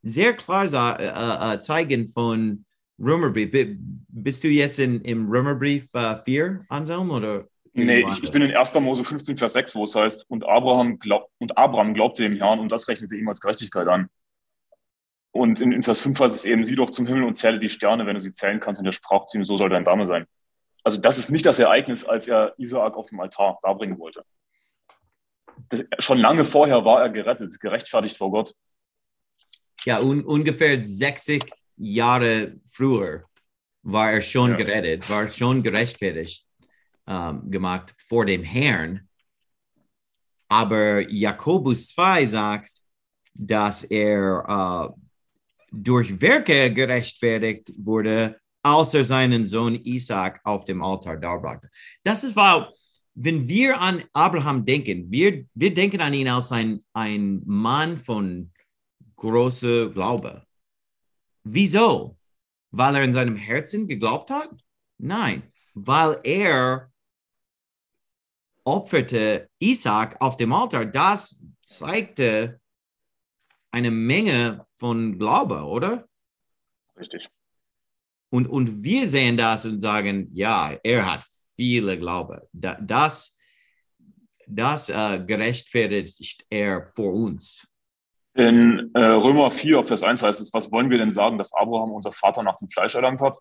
[0.03, 2.65] sehr klar äh, äh, zeigen von
[2.99, 3.77] Römerbrief.
[4.09, 7.11] Bist du jetzt in, im Römerbrief äh, 4, Anselm?
[7.11, 8.73] Oder nee, ich, ich, bin in 1.
[8.75, 12.59] Mose 15, Vers 6, wo es heißt, und Abraham, glaub, und Abraham glaubte dem Herrn
[12.59, 14.09] und das rechnete ihm als Gerechtigkeit an.
[15.31, 17.69] Und in, in Vers 5 heißt es eben, sieh doch zum Himmel und zähle die
[17.69, 18.81] Sterne, wenn du sie zählen kannst.
[18.81, 20.25] Und er sprach zu ihm, so soll dein Dame sein.
[20.83, 24.23] Also das ist nicht das Ereignis, als er Isaak auf dem Altar darbringen wollte.
[25.69, 28.55] Das, schon lange vorher war er gerettet, gerechtfertigt vor Gott.
[29.85, 31.43] Ja, un, ungefähr 60
[31.77, 33.25] Jahre früher
[33.83, 34.57] war er schon ja.
[34.57, 36.45] gerettet, war schon gerechtfertigt
[37.07, 39.07] ähm, gemacht vor dem Herrn.
[40.47, 42.81] Aber Jakobus 2 sagt,
[43.33, 45.01] dass er äh,
[45.71, 51.69] durch Werke gerechtfertigt wurde, als er seinen Sohn Isaac auf dem Altar darbrachte.
[52.03, 52.67] Das ist, weil,
[53.15, 58.51] wenn wir an Abraham denken, wir, wir denken an ihn als ein, ein Mann von
[59.15, 60.45] großer Glaube.
[61.43, 62.17] Wieso?
[62.71, 64.49] Weil er in seinem Herzen geglaubt hat?
[64.97, 66.91] Nein, weil er
[68.63, 70.85] opferte Isaac auf dem Altar.
[70.85, 72.59] Das zeigte
[73.71, 76.07] eine Menge von Glaube, oder?
[76.97, 77.29] Richtig.
[78.29, 82.47] Und, und wir sehen das und sagen, ja, er hat viele Glaube.
[82.53, 83.37] Das,
[84.47, 87.67] das äh, gerechtfertigt er vor uns.
[88.35, 91.91] In äh, Römer 4, Vers 1 heißt es, was wollen wir denn sagen, dass Abraham
[91.91, 93.37] unser Vater nach dem Fleisch erlangt hat?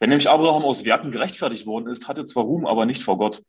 [0.00, 3.42] Wenn nämlich Abraham aus Werken gerechtfertigt worden ist, hatte zwar Ruhm, aber nicht vor Gott.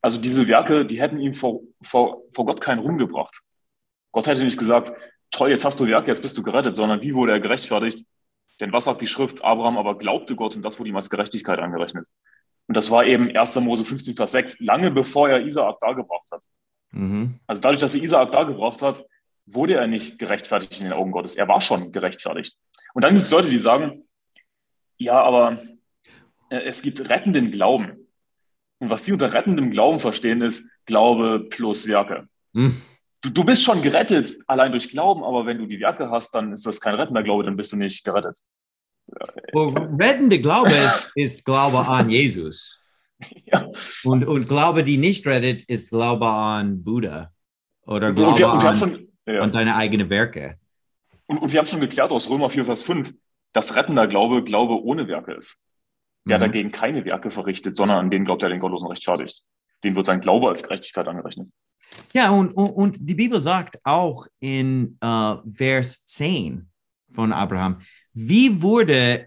[0.00, 3.42] Also diese Werke, die hätten ihm vor, vor, vor Gott keinen Ruhm gebracht.
[4.12, 4.92] Gott hätte nicht gesagt,
[5.30, 8.04] toll, jetzt hast du Werke, jetzt bist du gerettet, sondern wie wurde er gerechtfertigt?
[8.60, 9.42] Denn was sagt die Schrift?
[9.44, 12.06] Abraham aber glaubte Gott und das wurde ihm als Gerechtigkeit angerechnet.
[12.66, 13.56] Und das war eben 1.
[13.56, 16.44] Mose 15, Vers 6, lange bevor er Isaak dargebracht hat.
[16.92, 17.40] Mhm.
[17.46, 19.04] Also dadurch, dass er Isaak dargebracht hat,
[19.46, 21.36] wurde er nicht gerechtfertigt in den Augen Gottes.
[21.36, 22.56] Er war schon gerechtfertigt.
[22.94, 24.04] Und dann gibt es Leute, die sagen,
[24.98, 25.62] ja, aber
[26.50, 28.06] äh, es gibt rettenden Glauben.
[28.78, 32.28] Und was sie unter rettendem Glauben verstehen, ist Glaube plus Werke.
[32.52, 32.80] Mhm
[33.22, 36.52] du, du bist schon gerettet allein durch Glauben, aber wenn du die Werke hast, dann
[36.52, 38.38] ist das kein rettender Glaube, dann bist du nicht gerettet.
[39.52, 40.72] Well, rettende Glaube
[41.14, 42.84] ist Glaube an Jesus.
[43.44, 43.68] Ja.
[44.04, 47.32] Und, und Glaube, die nicht rettet, ist Glaube an Buddha.
[47.86, 49.40] Oder Glaube wir, an schon, ja.
[49.40, 50.58] an deine eigenen Werke.
[51.26, 53.12] Und, und, wir haben schon geklärt aus Römer 4, Vers 5,
[53.52, 55.56] dass rettender Glaube Glaube ohne Werke ist.
[56.24, 56.42] Wer mhm.
[56.42, 59.42] dagegen keine Werke verrichtet, sondern an den glaubt, der den Gottlosen rechtfertigt.
[59.84, 61.48] Dem wird sein Glaube als Gerechtigkeit angerechnet.
[62.12, 66.68] Ja, und, und, und die Bibel sagt auch in uh, Vers 10
[67.12, 67.80] von Abraham,
[68.12, 69.26] wie wurde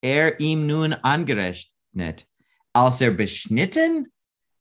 [0.00, 2.26] er ihm nun angerechnet?
[2.72, 4.12] Als er beschnitten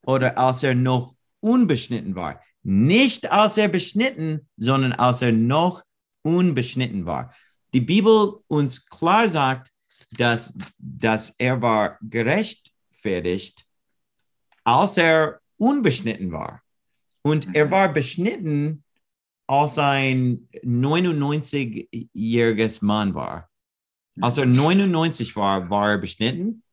[0.05, 2.41] oder als er noch unbeschnitten war?
[2.63, 5.83] Nicht als er beschnitten, sondern als er noch
[6.23, 7.33] unbeschnitten war.
[7.73, 9.71] Die Bibel uns klar sagt,
[10.11, 13.63] dass, dass er war gerechtfertigt,
[14.63, 16.63] als er unbeschnitten war.
[17.21, 17.71] Und er mhm.
[17.71, 18.83] war beschnitten,
[19.47, 23.49] als ein 99-jähriges Mann war.
[24.21, 26.63] Als er 99 war, war er beschnitten.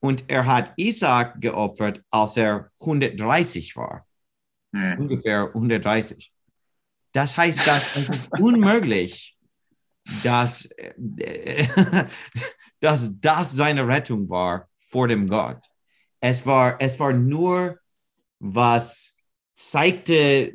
[0.00, 4.06] Und er hat Isaac geopfert, als er 130 war.
[4.72, 4.98] Mhm.
[4.98, 6.32] Ungefähr 130.
[7.12, 9.36] Das heißt, dass es ist unmöglich,
[10.22, 10.68] dass,
[12.80, 15.66] dass das seine Rettung war vor dem Gott.
[16.20, 17.78] Es war, es war nur,
[18.38, 19.11] was
[19.62, 20.52] zeigte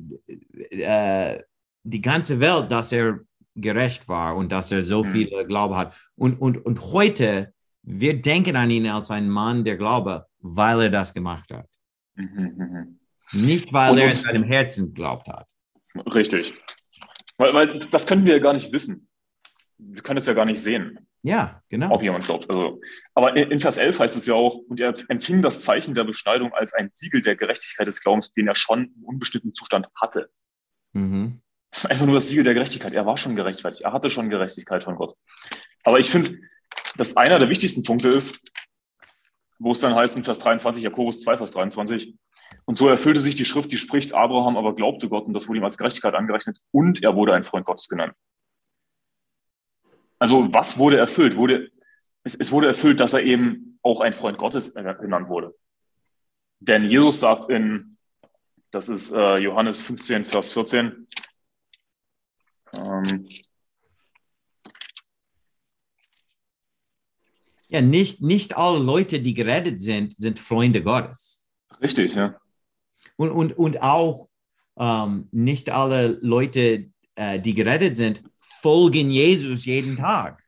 [0.70, 1.40] äh,
[1.84, 3.20] die ganze Welt, dass er
[3.56, 5.12] gerecht war und dass er so mhm.
[5.12, 5.96] viel Glaube hat.
[6.16, 10.90] Und, und, und heute, wir denken an ihn als einen Mann der Glaube, weil er
[10.90, 11.68] das gemacht hat.
[12.16, 13.00] Mhm, mhm.
[13.32, 15.50] Nicht, weil und er in seinem Herzen geglaubt hat.
[16.14, 16.54] Richtig.
[17.38, 19.08] Weil, weil das können wir ja gar nicht wissen.
[19.78, 21.07] Wir können es ja gar nicht sehen.
[21.28, 21.92] Ja, genau.
[21.92, 22.50] Ob jemand glaubt.
[22.50, 22.80] Also,
[23.14, 26.54] aber in, Vers 11 heißt es ja auch, und er empfing das Zeichen der Beschneidung
[26.54, 30.30] als ein Siegel der Gerechtigkeit des Glaubens, den er schon im unbestimmten Zustand hatte.
[30.94, 31.42] Mhm.
[31.70, 32.94] Das war einfach nur das Siegel der Gerechtigkeit.
[32.94, 33.84] Er war schon gerechtfertigt.
[33.84, 35.16] Er hatte schon Gerechtigkeit von Gott.
[35.84, 36.38] Aber ich finde,
[36.96, 38.50] dass einer der wichtigsten Punkte ist,
[39.60, 42.16] wo es dann heißt in Vers 23, Jakobus 2, Vers 23,
[42.64, 45.60] und so erfüllte sich die Schrift, die spricht, Abraham aber glaubte Gott und das wurde
[45.60, 48.14] ihm als Gerechtigkeit angerechnet und er wurde ein Freund Gottes genannt.
[50.20, 51.36] Also was wurde erfüllt?
[51.36, 51.70] Wurde,
[52.24, 55.56] es, es wurde erfüllt, dass er eben auch ein Freund Gottes genannt wurde.
[56.60, 57.98] Denn Jesus sagt in,
[58.72, 61.08] das ist äh, Johannes 15, Vers 14,
[62.74, 63.30] ähm,
[67.70, 71.46] ja, nicht, nicht alle Leute, die gerettet sind, sind Freunde Gottes.
[71.82, 72.40] Richtig, ja.
[73.16, 74.30] Und, und, und auch
[74.78, 78.24] ähm, nicht alle Leute, äh, die gerettet sind,
[78.62, 80.44] folgen Jesus jeden Tag.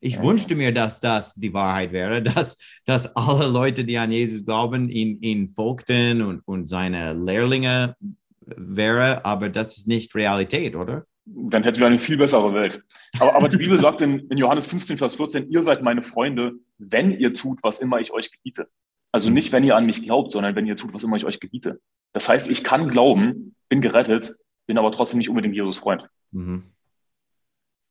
[0.00, 0.22] Ich ja.
[0.22, 4.90] wünschte mir, dass das die Wahrheit wäre, dass, dass alle Leute, die an Jesus glauben,
[4.90, 7.96] ihn, ihn folgten und, und seine Lehrlinge
[8.44, 11.06] wäre, aber das ist nicht Realität, oder?
[11.24, 12.82] Dann hätten wir eine viel bessere Welt.
[13.18, 16.52] Aber, aber die Bibel sagt in, in Johannes 15, Vers 14, ihr seid meine Freunde,
[16.76, 18.68] wenn ihr tut, was immer ich euch gebiete.
[19.10, 21.40] Also nicht, wenn ihr an mich glaubt, sondern wenn ihr tut, was immer ich euch
[21.40, 21.72] gebiete.
[22.12, 24.34] Das heißt, ich kann glauben, bin gerettet,
[24.66, 26.06] bin aber trotzdem nicht unbedingt Jesus Freund.
[26.32, 26.73] Mhm.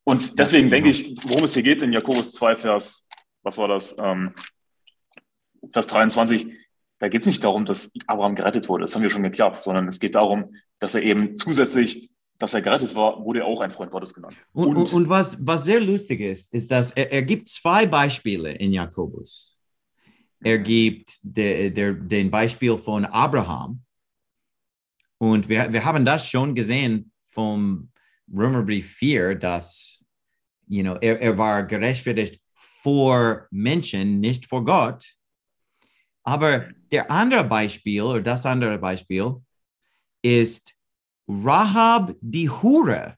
[0.03, 3.07] Und deswegen denke ich, worum es hier geht in Jakobus 2, Vers,
[3.41, 3.95] was war das?
[3.99, 4.33] Ähm,
[5.71, 6.47] Vers 23,
[6.99, 9.87] da geht es nicht darum, dass Abraham gerettet wurde, das haben wir schon geklärt, sondern
[9.87, 13.71] es geht darum, dass er eben zusätzlich, dass er gerettet war, wurde er auch ein
[13.71, 14.35] Freund Gottes genannt.
[14.51, 18.53] Und, und, und was, was sehr lustig ist, ist, dass er, er gibt zwei Beispiele
[18.53, 19.57] in Jakobus.
[20.43, 23.81] Er gibt de, de, den Beispiel von Abraham.
[25.17, 27.89] Und wir, wir haben das schon gesehen vom
[28.33, 29.92] Römerbrief 4, dass
[30.73, 35.13] you know, er, er war gerechtfertigt vor Menschen, nicht vor Gott.
[36.23, 39.35] Aber der andere Beispiel oder das andere Beispiel
[40.21, 40.73] ist
[41.27, 43.15] Rahab die Hure.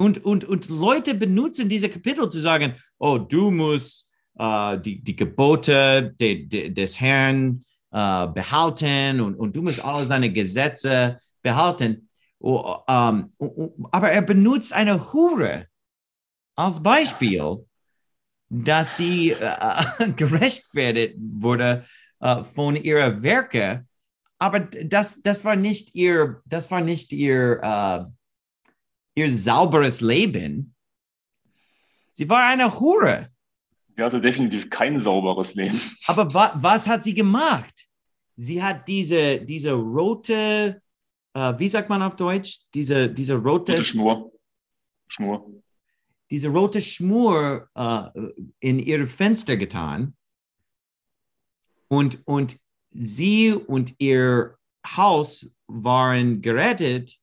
[0.00, 4.08] Und, und, und Leute benutzen diese Kapitel zu sagen, oh, du musst
[4.38, 10.06] uh, die, die Gebote de, de, des Herrn uh, behalten und, und du musst alle
[10.06, 12.08] seine Gesetze behalten.
[12.38, 13.32] Oh, um,
[13.90, 15.66] aber er benutzt eine Hure
[16.58, 17.64] als Beispiel,
[18.50, 21.84] dass sie äh, gerechtfertigt wurde
[22.20, 23.86] äh, von ihrer Werke,
[24.40, 28.04] aber das, das war nicht ihr, das war nicht ihr, äh,
[29.14, 30.74] ihr sauberes Leben.
[32.12, 33.28] Sie war eine Hure.
[33.94, 35.80] Sie hatte definitiv kein sauberes Leben.
[36.06, 37.86] Aber wa was hat sie gemacht?
[38.36, 40.80] Sie hat diese, diese rote,
[41.34, 42.60] äh, wie sagt man auf Deutsch?
[42.74, 44.32] Diese, diese rote, rote Schnur.
[45.08, 45.58] Schnur
[46.30, 48.08] diese rote Schmur äh,
[48.60, 50.14] in ihr Fenster getan
[51.88, 52.56] und, und
[52.90, 54.56] sie und ihr
[54.96, 57.18] Haus waren gerettet,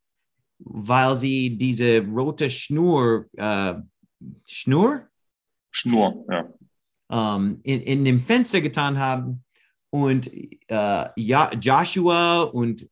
[0.60, 3.76] weil sie diese rote Schnur, äh,
[4.46, 5.08] Schnur?
[5.72, 6.50] Schnur, ja.
[7.12, 9.44] Ähm, in, in dem Fenster getan haben
[9.92, 12.90] und äh, ja, Joshua und,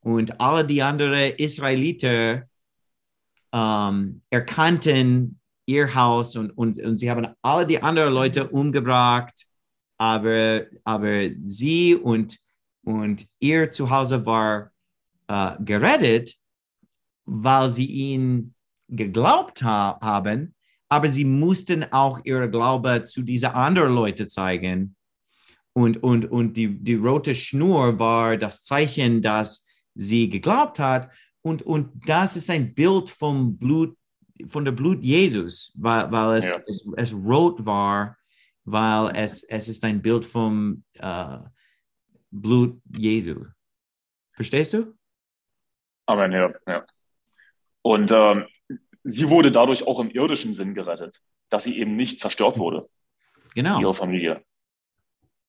[0.00, 2.48] und alle die anderen Israeliter
[3.52, 9.46] ähm, erkannten ihr Haus und, und, und sie haben alle die anderen Leute umgebracht,
[9.98, 12.38] aber, aber sie und,
[12.84, 14.72] und ihr Zuhause war
[15.28, 16.34] äh, gerettet,
[17.24, 18.54] weil sie ihn
[18.88, 20.54] geglaubt ha haben,
[20.88, 24.96] aber sie mussten auch ihre Glaube zu diesen anderen Leuten zeigen.
[25.72, 31.10] Und, und, und die, die rote Schnur war das Zeichen, dass sie geglaubt hat.
[31.40, 33.96] Und, und das ist ein Bild vom Blut,
[34.46, 36.56] von der Blut Jesus, weil, weil es, ja.
[36.66, 38.16] es, es, rot war,
[38.64, 41.38] weil es, es ist ein Bild vom äh,
[42.30, 43.44] Blut Jesu.
[44.34, 44.94] Verstehst du?
[46.06, 46.52] Amen, ja.
[46.66, 46.84] ja.
[47.82, 48.46] Und ähm,
[49.04, 52.88] sie wurde dadurch auch im irdischen Sinn gerettet, dass sie eben nicht zerstört wurde.
[53.54, 53.80] Genau.
[53.80, 54.42] Ihre Familie.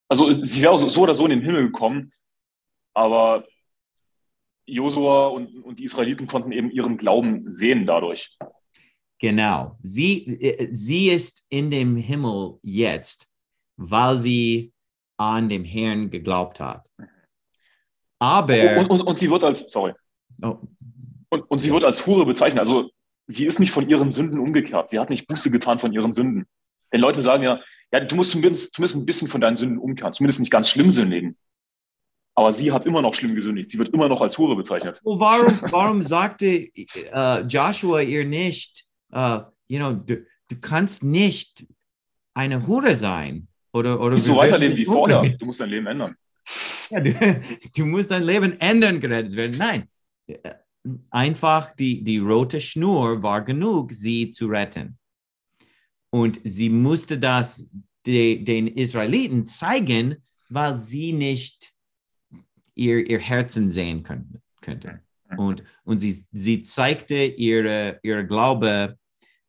[0.10, 2.12] Also sie wäre so oder so in den Himmel gekommen,
[2.93, 3.46] aber
[4.65, 8.38] Josua und, und die Israeliten konnten eben ihren Glauben sehen dadurch.
[9.24, 9.78] Genau.
[9.82, 13.30] Sie, äh, sie ist in dem Himmel jetzt,
[13.78, 14.74] weil sie
[15.16, 16.92] an dem Herrn geglaubt hat.
[18.20, 18.80] Aber.
[18.80, 19.94] Und, und, und sie wird als, sorry.
[20.42, 20.58] Oh.
[21.30, 22.60] Und, und sie wird als Hure bezeichnet.
[22.60, 22.90] Also
[23.28, 24.90] sie ist nicht von ihren Sünden umgekehrt.
[24.90, 26.46] Sie hat nicht Buße getan von ihren Sünden.
[26.92, 27.62] Denn Leute sagen ja,
[27.94, 30.92] ja, du musst zumindest, zumindest ein bisschen von deinen Sünden umkehren, zumindest nicht ganz schlimm
[30.92, 31.38] sündigen.
[32.36, 33.72] Aber sie hat immer noch schlimm gesündigt.
[33.72, 35.00] Sie wird immer noch als Hure bezeichnet.
[35.06, 36.68] Oh, warum, warum sagte
[37.14, 41.65] uh, Joshua ihr nicht, uh, you know, du, du kannst nicht
[42.34, 43.47] eine Hure sein?
[43.71, 45.21] Oder, oder du weiterleben wie vorher.
[45.38, 46.15] Du musst dein Leben ändern.
[46.89, 47.39] Ja, du,
[47.76, 49.58] du musst dein Leben ändern, gerettet werden.
[49.58, 49.88] Nein,
[51.10, 54.97] einfach die, die rote Schnur war genug, sie zu retten.
[56.10, 57.69] Und sie musste das
[58.06, 60.17] de, den Israeliten zeigen,
[60.49, 61.73] weil sie nicht
[62.76, 64.99] ihr, ihr Herzen sehen können, könnte.
[65.38, 68.99] Und, und sie, sie zeigte ihre, ihre Glaube,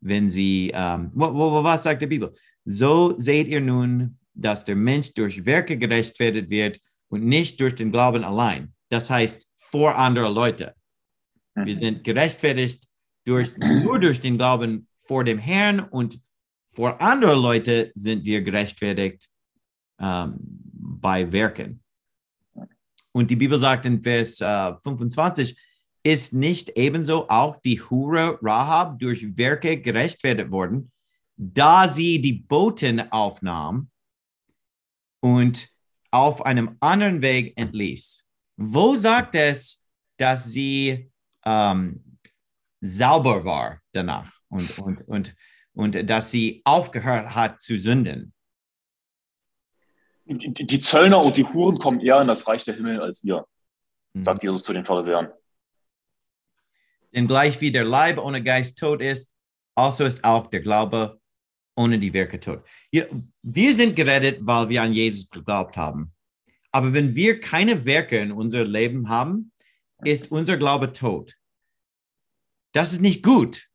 [0.04, 2.32] wenn sie, ähm, was sagt die Bibel?
[2.64, 7.90] So seht ihr nun, dass der Mensch durch Werke gerechtfertigt wird und nicht durch den
[7.90, 8.72] Glauben allein.
[8.90, 10.74] Das heißt, vor andere Leute.
[11.54, 11.78] Wir mhm.
[11.78, 12.86] sind gerechtfertigt
[13.24, 16.18] durch, nur durch den Glauben vor dem Herrn und
[16.70, 19.28] vor anderen Leuten sind wir gerechtfertigt
[20.00, 21.80] ähm, bei Werken.
[23.12, 25.56] Und die Bibel sagt in Vers äh, 25,
[26.04, 30.92] ist nicht ebenso auch die Hure Rahab durch Werke gerechtfertigt worden,
[31.36, 33.90] da sie die Boten aufnahm
[35.20, 35.68] und
[36.10, 38.28] auf einem anderen Weg entließ.
[38.56, 39.88] Wo sagt es,
[40.18, 41.10] dass sie
[41.44, 42.18] ähm,
[42.80, 45.34] sauber war danach und, und, und,
[45.72, 48.32] und dass sie aufgehört hat zu sünden.
[50.26, 53.44] Die, die, Zöllner und die Huren kommen eher in das Reich der Himmel als ihr,
[54.14, 54.24] mhm.
[54.24, 55.30] sagt Jesus zu den Pharisäern.
[57.14, 59.34] Denn gleich wie der Leib ohne Geist tot ist,
[59.76, 61.20] also ist auch der Glaube
[61.76, 62.64] ohne die Werke tot.
[62.90, 66.12] Wir sind gerettet, weil wir an Jesus geglaubt haben.
[66.70, 69.52] Aber wenn wir keine Werke in unser Leben haben,
[70.02, 71.36] ist unser Glaube tot.
[72.72, 73.68] Das ist nicht gut.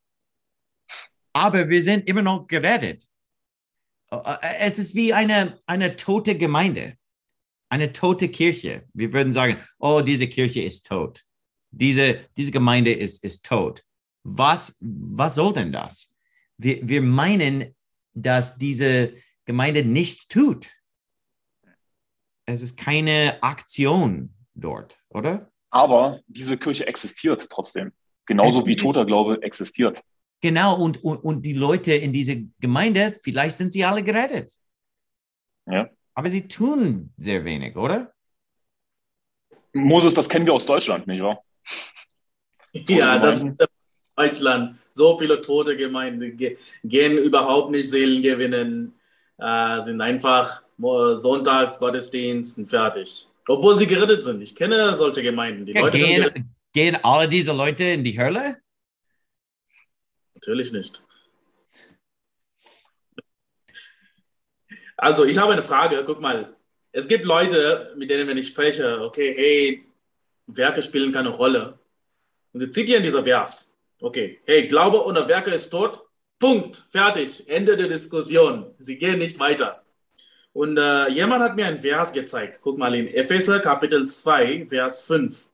[1.33, 3.05] Aber wir sind immer noch gerettet.
[4.59, 6.97] Es ist wie eine, eine tote Gemeinde,
[7.69, 8.87] eine tote Kirche.
[8.93, 11.23] Wir würden sagen, oh, diese Kirche ist tot.
[11.71, 13.83] Diese, diese Gemeinde ist, ist tot.
[14.23, 16.13] Was, was soll denn das?
[16.57, 17.75] Wir, wir meinen,
[18.13, 19.13] dass diese
[19.45, 20.69] Gemeinde nichts tut.
[22.45, 25.51] Es ist keine Aktion dort, oder?
[25.69, 27.91] Aber diese Kirche existiert trotzdem.
[28.25, 30.03] Genauso wie toter Glaube existiert.
[30.41, 34.53] Genau, und, und, und die Leute in dieser Gemeinde, vielleicht sind sie alle gerettet.
[35.65, 35.89] Ja.
[36.13, 38.13] Aber sie tun sehr wenig, oder?
[39.73, 41.43] Moses, das kennen wir aus Deutschland, nicht wahr?
[42.87, 43.47] Ja, das ist
[44.15, 44.77] Deutschland.
[44.93, 46.37] So viele tote Gemeinden
[46.83, 48.93] gehen überhaupt nicht Seelen gewinnen,
[49.37, 53.27] äh, sind einfach Sonntagsgottesdienst und fertig.
[53.47, 54.41] Obwohl sie gerettet sind.
[54.41, 55.65] Ich kenne solche Gemeinden.
[55.65, 58.57] Die ja, Leute gehen, gehen alle diese Leute in die Hölle?
[60.35, 61.03] Natürlich nicht.
[64.95, 66.03] Also, ich habe eine Frage.
[66.05, 66.55] Guck mal,
[66.91, 69.88] es gibt Leute, mit denen, wenn ich spreche, okay, hey,
[70.55, 71.79] Werke spielen keine Rolle.
[72.53, 73.75] Und sie zitieren dieser Vers.
[74.01, 76.01] Okay, hey, Glaube ohne Werke ist tot.
[76.39, 78.73] Punkt, fertig, Ende der Diskussion.
[78.79, 79.83] Sie gehen nicht weiter.
[80.53, 82.59] Und äh, jemand hat mir ein Vers gezeigt.
[82.61, 85.49] Guck mal in Epheser Kapitel 2, Vers 5.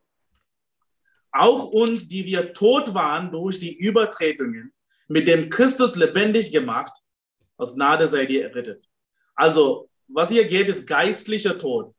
[1.32, 4.74] Auch uns, die wir tot waren durch die Übertretungen,
[5.08, 6.94] mit dem Christus lebendig gemacht,
[7.58, 8.88] aus Gnade seid ihr errettet.
[9.36, 11.94] Also, was hier geht, ist geistlicher Tod.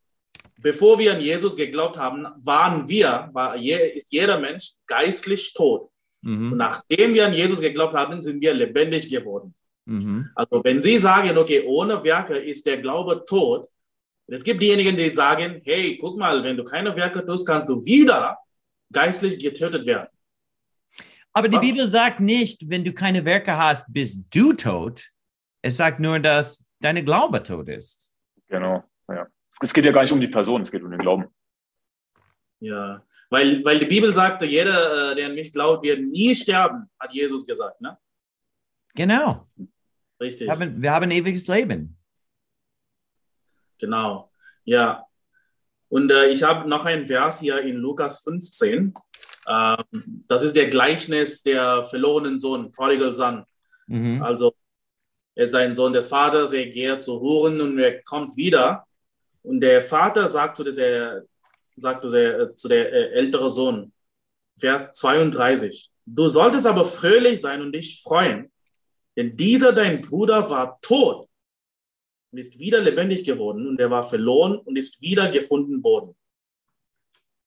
[0.59, 5.91] Bevor wir an Jesus geglaubt haben, waren wir, war je, ist jeder Mensch geistlich tot.
[6.23, 6.53] Mhm.
[6.53, 9.55] Und nachdem wir an Jesus geglaubt haben, sind wir lebendig geworden.
[9.85, 10.31] Mhm.
[10.35, 13.67] Also wenn Sie sagen, okay, ohne Werke ist der Glaube tot,
[14.29, 17.85] es gibt diejenigen, die sagen, hey, guck mal, wenn du keine Werke tust, kannst du
[17.85, 18.37] wieder
[18.93, 20.09] geistlich getötet werden.
[21.33, 21.67] Aber die Was?
[21.67, 25.11] Bibel sagt nicht, wenn du keine Werke hast, bist du tot.
[25.63, 28.13] Es sagt nur, dass deine Glaube tot ist.
[28.49, 28.83] Genau.
[29.61, 31.27] Es geht ja gar nicht um die Person, es geht um den Glauben.
[32.61, 36.89] Ja, weil, weil die Bibel sagte, jeder, äh, der an mich glaubt, wird nie sterben,
[36.99, 37.81] hat Jesus gesagt.
[37.81, 37.97] Ne?
[38.95, 39.49] Genau.
[40.21, 40.47] Richtig.
[40.47, 41.99] Wir haben, wir haben ein ewiges Leben.
[43.79, 44.31] Genau,
[44.65, 45.05] ja.
[45.89, 48.95] Und äh, ich habe noch einen Vers hier in Lukas 15.
[49.49, 53.45] Ähm, das ist der Gleichnis der verlorenen Sohn, Prodigal Son.
[53.87, 54.23] Mhm.
[54.23, 54.55] Also,
[55.35, 58.86] er ist ein Sohn des Vaters, er geht zu Huren und er kommt wieder.
[59.47, 61.25] Und der Vater sagt zu der,
[61.77, 63.93] sagt zu der, äh, zu der äh, ältere Sohn,
[64.59, 68.51] Vers 32, du solltest aber fröhlich sein und dich freuen,
[69.17, 71.29] denn dieser dein Bruder war tot
[72.33, 76.17] und ist wieder lebendig geworden und er war verloren und ist wieder gefunden worden.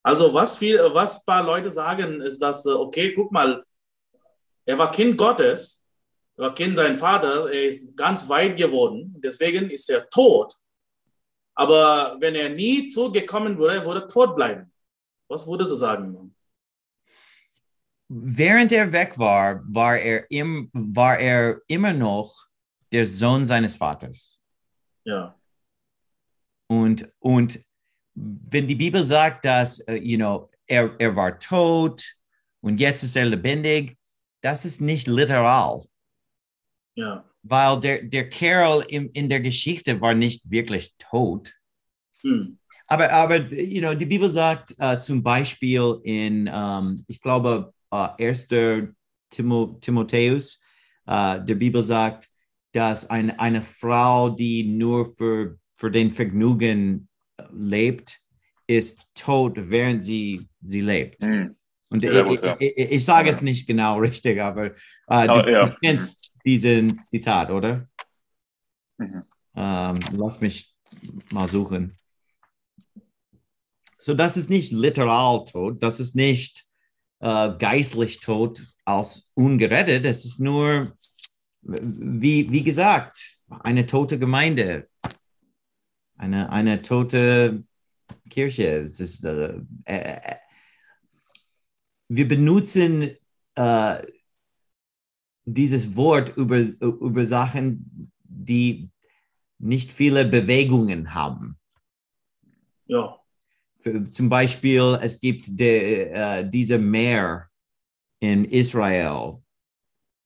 [0.02, 3.62] Also was viel, was ein paar Leute sagen, ist, dass, äh, okay, guck mal,
[4.64, 5.86] er war Kind Gottes,
[6.38, 10.54] er war Kind sein Vater, er ist ganz weit geworden, deswegen ist er tot.
[11.60, 14.72] Aber wenn er nie zugekommen würde, würde er tot bleiben.
[15.28, 16.34] Was würdest du sagen?
[18.08, 22.34] Während er weg war, war er, im, war er immer noch
[22.94, 24.42] der Sohn seines Vaters.
[25.04, 25.38] Ja.
[26.68, 27.62] Und, und
[28.14, 32.16] wenn die Bibel sagt, dass uh, you know, er, er war tot
[32.62, 33.98] und jetzt ist er lebendig,
[34.42, 35.84] das ist nicht literal.
[36.96, 37.29] Ja.
[37.44, 41.54] Weil der, der Kerl in, in der Geschichte war nicht wirklich tot.
[42.22, 42.58] Hm.
[42.88, 48.10] Aber, aber you know, die Bibel sagt uh, zum Beispiel in, um, ich glaube, uh,
[48.18, 48.48] 1.
[49.30, 50.60] Timo, Timotheus,
[51.08, 52.28] uh, der Bibel sagt,
[52.72, 57.08] dass eine, eine Frau, die nur für, für den Vergnügen
[57.52, 58.20] lebt,
[58.68, 61.24] ist tot, während sie, sie lebt.
[61.24, 61.56] Mhm.
[61.90, 62.56] Und ich, gut, ja.
[62.60, 64.74] ich, ich, ich, sage es nicht genau richtig, aber, äh,
[65.08, 65.66] aber du, ja.
[65.68, 66.29] du, kennst.
[66.46, 67.88] Diesen Zitat, oder?
[68.98, 69.24] Mhm.
[69.56, 70.74] Ähm, lass mich
[71.32, 71.98] mal suchen.
[73.98, 76.66] So, das ist nicht literal tot, das ist nicht
[77.20, 80.94] äh, geistlich tot als ungerettet, es ist nur
[81.62, 84.88] wie, wie gesagt, eine tote Gemeinde,
[86.18, 87.64] eine, eine tote
[88.30, 88.82] Kirche.
[88.82, 90.36] Es ist, äh, äh,
[92.08, 93.16] wir benutzen
[93.56, 94.08] äh,
[95.54, 98.90] dieses Wort über, über Sachen, die
[99.60, 101.58] nicht viele Bewegungen haben.
[102.86, 103.18] Ja.
[103.76, 107.50] Für, zum Beispiel, es gibt de, äh, diese Meer
[108.20, 109.42] in Israel,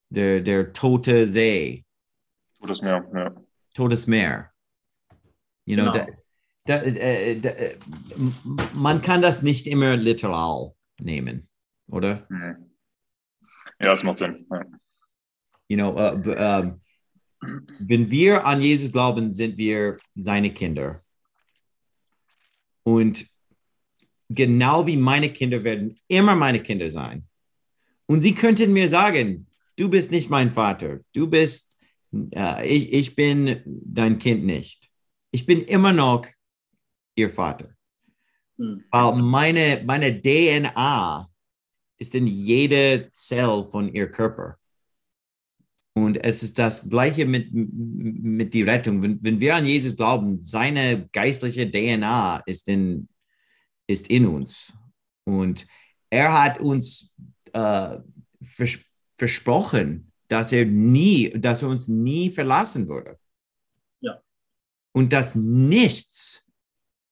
[0.09, 1.85] der, der tote See.
[2.59, 3.35] Totes Meer, ja.
[3.73, 4.51] Totes Meer.
[5.65, 6.05] You know, genau.
[6.65, 7.77] da, da, äh, da, äh,
[8.73, 11.47] man kann das nicht immer literal nehmen,
[11.87, 12.25] oder?
[12.29, 12.71] Mhm.
[13.79, 14.45] Ja, das macht Sinn.
[14.49, 14.65] Ja.
[15.73, 16.71] You know, uh, uh,
[17.79, 21.01] wenn wir an Jesus glauben, sind wir seine Kinder.
[22.83, 23.25] Und
[24.29, 27.27] genau wie meine Kinder werden immer meine Kinder sein.
[28.05, 31.75] Und sie könnten mir sagen, du bist nicht mein Vater, du bist,
[32.35, 34.91] äh, ich, ich bin dein Kind nicht.
[35.31, 36.27] Ich bin immer noch
[37.15, 37.75] ihr Vater.
[38.59, 38.83] Hm.
[38.91, 41.27] Weil meine, meine DNA
[41.97, 44.59] ist in jeder Zell von ihr Körper.
[45.95, 49.01] Und es ist das Gleiche mit, mit der Rettung.
[49.01, 53.07] Wenn, wenn wir an Jesus glauben, seine geistliche DNA ist in,
[53.87, 54.73] ist in uns.
[55.25, 55.67] Und
[56.09, 57.15] er hat uns
[57.53, 57.97] äh,
[59.17, 63.19] versprochen, dass er nie, dass er uns nie verlassen würde.
[64.01, 64.19] Ja.
[64.93, 66.45] Und dass nichts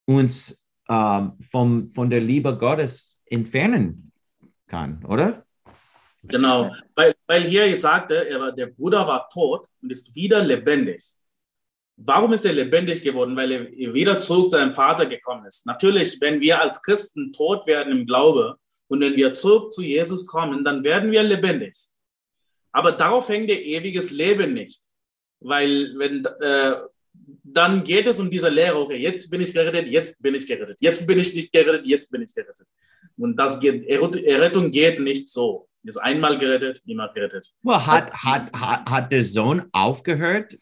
[0.05, 4.11] uns ähm, vom, von der Liebe Gottes entfernen
[4.67, 5.45] kann, oder?
[6.23, 11.01] Genau, weil, weil hier sagte, er der Bruder war tot und ist wieder lebendig.
[11.95, 13.37] Warum ist er lebendig geworden?
[13.37, 15.65] Weil er wieder zurück zu seinem Vater gekommen ist.
[15.65, 18.57] Natürlich, wenn wir als Christen tot werden im Glaube
[18.89, 21.77] und wenn wir zurück zu Jesus kommen, dann werden wir lebendig.
[22.73, 24.81] Aber darauf hängt ihr ewiges Leben nicht.
[25.39, 26.81] Weil wenn, äh,
[27.45, 30.75] dann geht es um diese Lehre, okay, jetzt bin ich gerettet, jetzt bin ich gerettet,
[30.81, 32.67] jetzt bin ich nicht gerettet, jetzt bin ich gerettet.
[33.15, 35.69] Und das geht, Errettung geht nicht so.
[35.83, 37.53] Ist einmal gerettet, immer gerettet.
[37.63, 40.57] Well, hat, hat, hat, hat der Sohn aufgehört,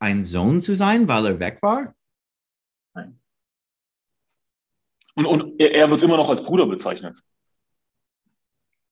[0.00, 1.94] ein Sohn zu sein, weil er weg war?
[2.94, 3.20] Nein.
[5.14, 7.22] Und, und er wird immer noch als Bruder bezeichnet.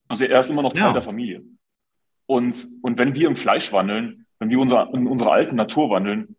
[0.07, 0.93] Also er ist immer noch Teil ja.
[0.93, 1.43] der Familie.
[2.27, 6.37] Und, und wenn wir im Fleisch wandeln, wenn wir unser, in unserer alten Natur wandeln,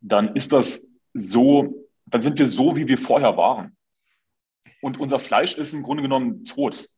[0.00, 3.76] dann ist das so, dann sind wir so, wie wir vorher waren.
[4.82, 6.88] Und unser Fleisch ist im Grunde genommen tot.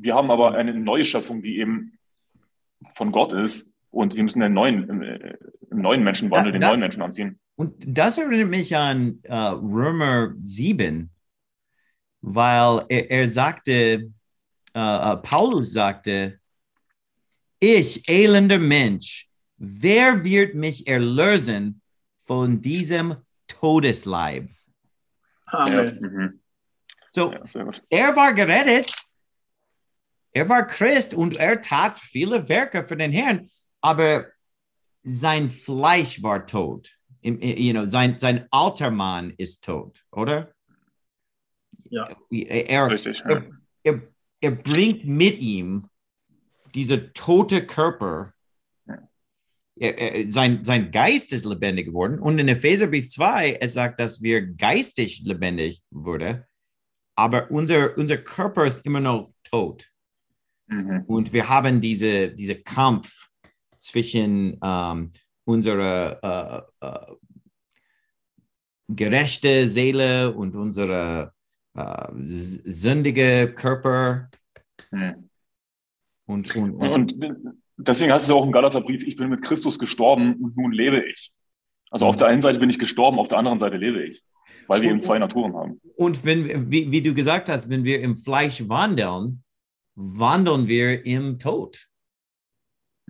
[0.00, 1.98] Wir haben aber eine neue Schöpfung, die eben
[2.90, 3.74] von Gott ist.
[3.90, 5.34] Und wir müssen den neuen, im, äh,
[5.70, 7.38] im neuen Menschen wandeln, ja, den neuen Menschen anziehen.
[7.56, 11.10] Und das erinnert mich an uh, Römer 7,
[12.20, 14.12] weil er, er sagte,
[14.76, 16.38] uh, uh, Paulus sagte,
[17.58, 21.80] ich, elender Mensch, wer wird mich erlösen
[22.22, 23.16] von diesem
[23.48, 24.48] Todesleib?
[25.46, 25.98] Amen.
[26.00, 26.08] Ja.
[26.08, 26.40] Mhm.
[27.10, 28.94] So, ja, er war gerettet,
[30.38, 34.26] er war Christ und er tat viele Werke für den Herrn, aber
[35.02, 36.96] sein Fleisch war tot.
[37.22, 40.54] You know, sein, sein alter Mann ist tot, oder?
[41.90, 42.08] Ja.
[42.30, 43.50] Er, Richtig, er,
[43.82, 44.02] er,
[44.40, 45.88] er bringt mit ihm
[46.72, 48.32] dieser tote Körper
[50.26, 52.18] sein, sein Geist ist lebendig geworden.
[52.20, 56.44] Und in Epheserbrief 2, es sagt, dass wir geistig lebendig wurden,
[57.16, 59.88] aber unser, unser Körper ist immer noch tot.
[60.68, 61.04] Mhm.
[61.06, 63.28] Und wir haben diese, diese Kampf
[63.78, 65.12] zwischen ähm,
[65.44, 67.14] unserer äh, äh,
[68.88, 71.32] gerechte Seele und unserer
[71.74, 74.30] äh, sündige Körper.
[74.90, 75.28] Mhm.
[76.26, 80.34] Und, und, und, und deswegen heißt es auch im Galaterbrief, ich bin mit Christus gestorben
[80.34, 81.30] und nun lebe ich.
[81.90, 82.18] Also auf mhm.
[82.18, 84.22] der einen Seite bin ich gestorben, auf der anderen Seite lebe ich,
[84.66, 85.80] weil wir eben zwei Naturen haben.
[85.96, 89.42] Und wenn, wie, wie, du gesagt hast, wenn wir im Fleisch wandeln,
[89.98, 91.88] wandeln wir im Tod.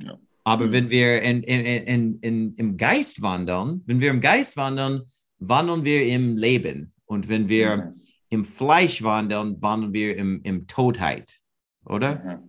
[0.01, 0.18] Ja.
[0.43, 0.72] Aber mhm.
[0.72, 5.03] wenn wir in, in, in, in, im Geist wandeln, wenn wir im Geist wandeln,
[5.39, 6.95] wandeln wir im Leben.
[7.05, 8.03] Und wenn wir mhm.
[8.30, 11.39] im Fleisch wandeln, wandeln wir im, im Todheit,
[11.84, 12.41] oder?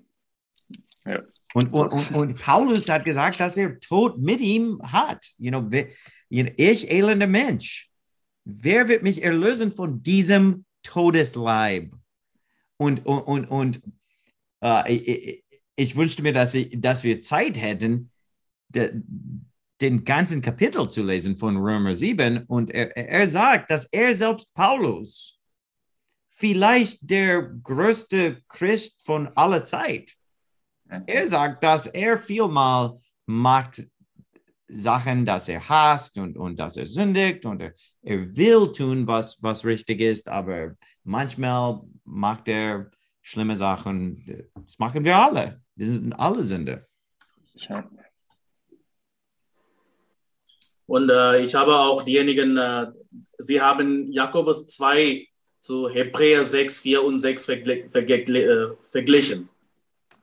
[1.05, 1.11] Mhm.
[1.11, 1.21] Ja.
[1.53, 5.25] Und, und, und, und, Paulus hat gesagt, dass er Tod mit ihm hat.
[5.37, 5.69] You know,
[6.29, 7.89] ich, elender Mensch,
[8.45, 11.91] wer wird mich erlösen von diesem Todesleib?
[12.77, 13.81] Und, und, und, und
[14.88, 15.43] ich,
[15.76, 18.12] ich, wünschte mir, dass, ich, dass wir Zeit hätten,
[18.70, 18.91] de,
[19.82, 22.43] den ganzen Kapitel zu lesen von Römer 7.
[22.47, 25.39] Und er, er sagt, dass er selbst Paulus
[26.28, 30.16] vielleicht der größte Christ von aller Zeit.
[31.05, 33.86] Er sagt, dass er vielmal macht
[34.68, 39.41] Sachen, dass er hasst und, und dass er sündigt und er, er will tun, was,
[39.41, 42.89] was richtig ist, aber manchmal macht er
[43.30, 44.25] schlimme Sachen.
[44.55, 45.61] Das machen wir alle.
[45.75, 46.86] Wir sind alle Sünder.
[50.88, 52.88] Und äh, ich habe auch diejenigen, äh,
[53.38, 55.27] sie haben Jakobus 2
[55.59, 59.49] zu Hebräer 6, 4 und 6 vergl vergl äh, verglichen.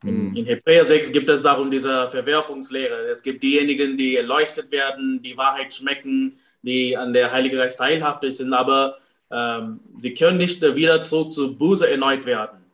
[0.02, 0.36] In, mhm.
[0.36, 3.06] in Hebräer 6 gibt es darum diese Verwerfungslehre.
[3.12, 8.36] Es gibt diejenigen, die erleuchtet werden, die Wahrheit schmecken, die an der Heilige Geist teilhaftig
[8.36, 8.96] sind, aber
[9.30, 12.65] ähm, sie können nicht wieder zurück zu Buße erneut werden.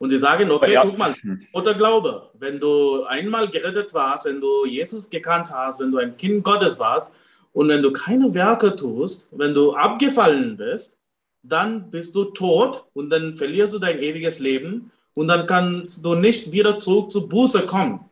[0.00, 0.82] Und sie sagen, okay, ja.
[0.82, 1.14] guck mal,
[1.52, 6.16] unter Glaube, wenn du einmal gerettet warst, wenn du Jesus gekannt hast, wenn du ein
[6.16, 7.12] Kind Gottes warst
[7.52, 10.96] und wenn du keine Werke tust, wenn du abgefallen bist,
[11.42, 16.14] dann bist du tot und dann verlierst du dein ewiges Leben und dann kannst du
[16.14, 18.08] nicht wieder zurück zur Buße kommen.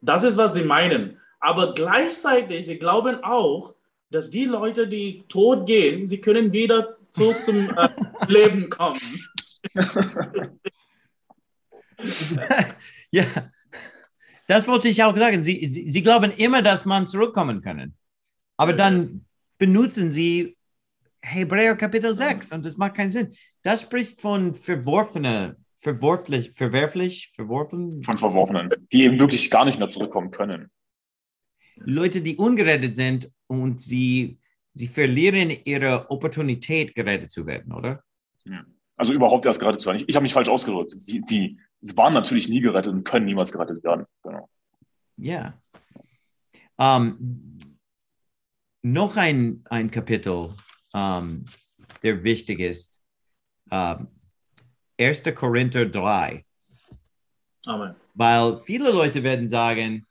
[0.00, 1.18] Das ist, was sie meinen.
[1.38, 3.74] Aber gleichzeitig, sie glauben auch,
[4.10, 7.88] dass die Leute, die tot gehen, sie können wieder zurück zum äh,
[8.26, 8.98] Leben kommen.
[13.10, 13.24] ja,
[14.46, 15.44] das wollte ich auch sagen.
[15.44, 17.94] Sie, sie, sie glauben immer, dass man zurückkommen kann.
[18.56, 19.24] Aber dann
[19.58, 20.56] benutzen sie
[21.22, 23.34] Hebräer Kapitel 6 und das macht keinen Sinn.
[23.62, 28.02] Das spricht von verworfener verworflich, verwerflich, verworfen?
[28.02, 30.70] Von Verworfenen, die eben wirklich gar nicht mehr zurückkommen können.
[31.76, 34.38] Leute, die ungerettet sind und sie,
[34.72, 38.02] sie verlieren ihre Opportunität, gerettet zu werden, oder?
[38.46, 38.64] Ja.
[38.96, 39.98] Also überhaupt erst gerettet zu werden.
[39.98, 40.92] Ich, ich habe mich falsch ausgedrückt.
[40.92, 44.06] Sie, sie, sie, waren natürlich nie gerettet und können niemals gerettet werden.
[44.22, 44.48] Genau.
[45.16, 45.54] Ja.
[46.78, 47.58] Um, ähm,
[48.82, 50.54] noch ein, ein Kapitel, um,
[50.94, 51.44] ähm,
[52.02, 53.02] der wichtig ist.
[53.70, 54.08] Um, ähm,
[54.98, 55.24] 1.
[55.34, 56.44] Korinther 3.
[57.66, 57.94] Amen.
[58.14, 60.06] Weil viele Leute werden sagen,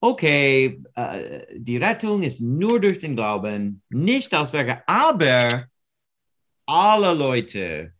[0.00, 5.66] okay, äh, die Rettung ist nur durch den Glauben, nicht aus Werke, aber
[6.66, 7.92] alle Leute,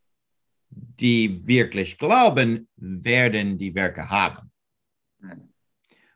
[1.01, 4.51] die wirklich glauben, werden die Werke haben.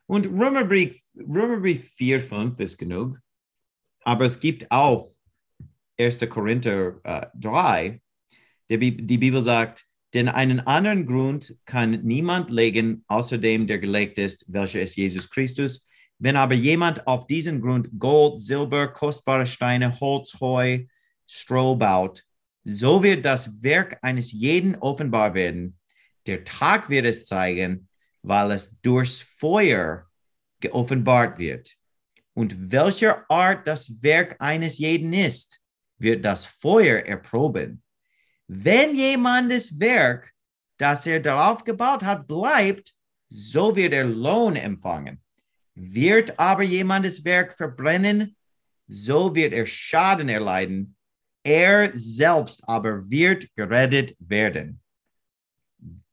[0.05, 3.19] Und Römerbrief, Römerbrief 4, 5 ist genug,
[4.01, 5.09] aber es gibt auch
[5.97, 6.19] 1.
[6.29, 8.01] Korinther äh, 3,
[8.69, 14.45] die, Bibel sagt, Denn einen anderen Grund kann niemand legen, außer dem, der gelegt ist,
[14.47, 15.89] welcher ist Jesus Christus.
[16.19, 20.85] Wenn aber jemand auf diesen Grund Gold, Silber, kostbare Steine, Holz, Heu,
[21.27, 22.23] Stroh baut,
[22.65, 25.77] so wird das Werk eines jeden offenbar werden.
[26.25, 27.87] Der Tag wird es zeigen,
[28.23, 30.07] weil es durchs Feuer
[30.59, 31.75] geoffenbart wird.
[32.33, 35.61] Und welcher Art das Werk eines jeden ist,
[35.99, 37.83] wird das Feuer erproben.
[38.47, 40.31] Wenn jemandes Werk,
[40.77, 42.93] das er darauf gebaut hat, bleibt,
[43.29, 45.21] so wird er Lohn empfangen.
[45.75, 48.35] Wird aber jemandes Werk verbrennen,
[48.87, 50.94] so wird er Schaden erleiden.
[51.45, 54.81] Er selbst aber wird gerettet werden.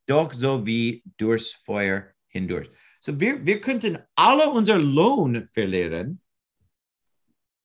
[0.05, 2.69] Doch so wie durchs Feuer hindurch.
[2.99, 6.21] So wir, wir könnten alle unser Lohn verlieren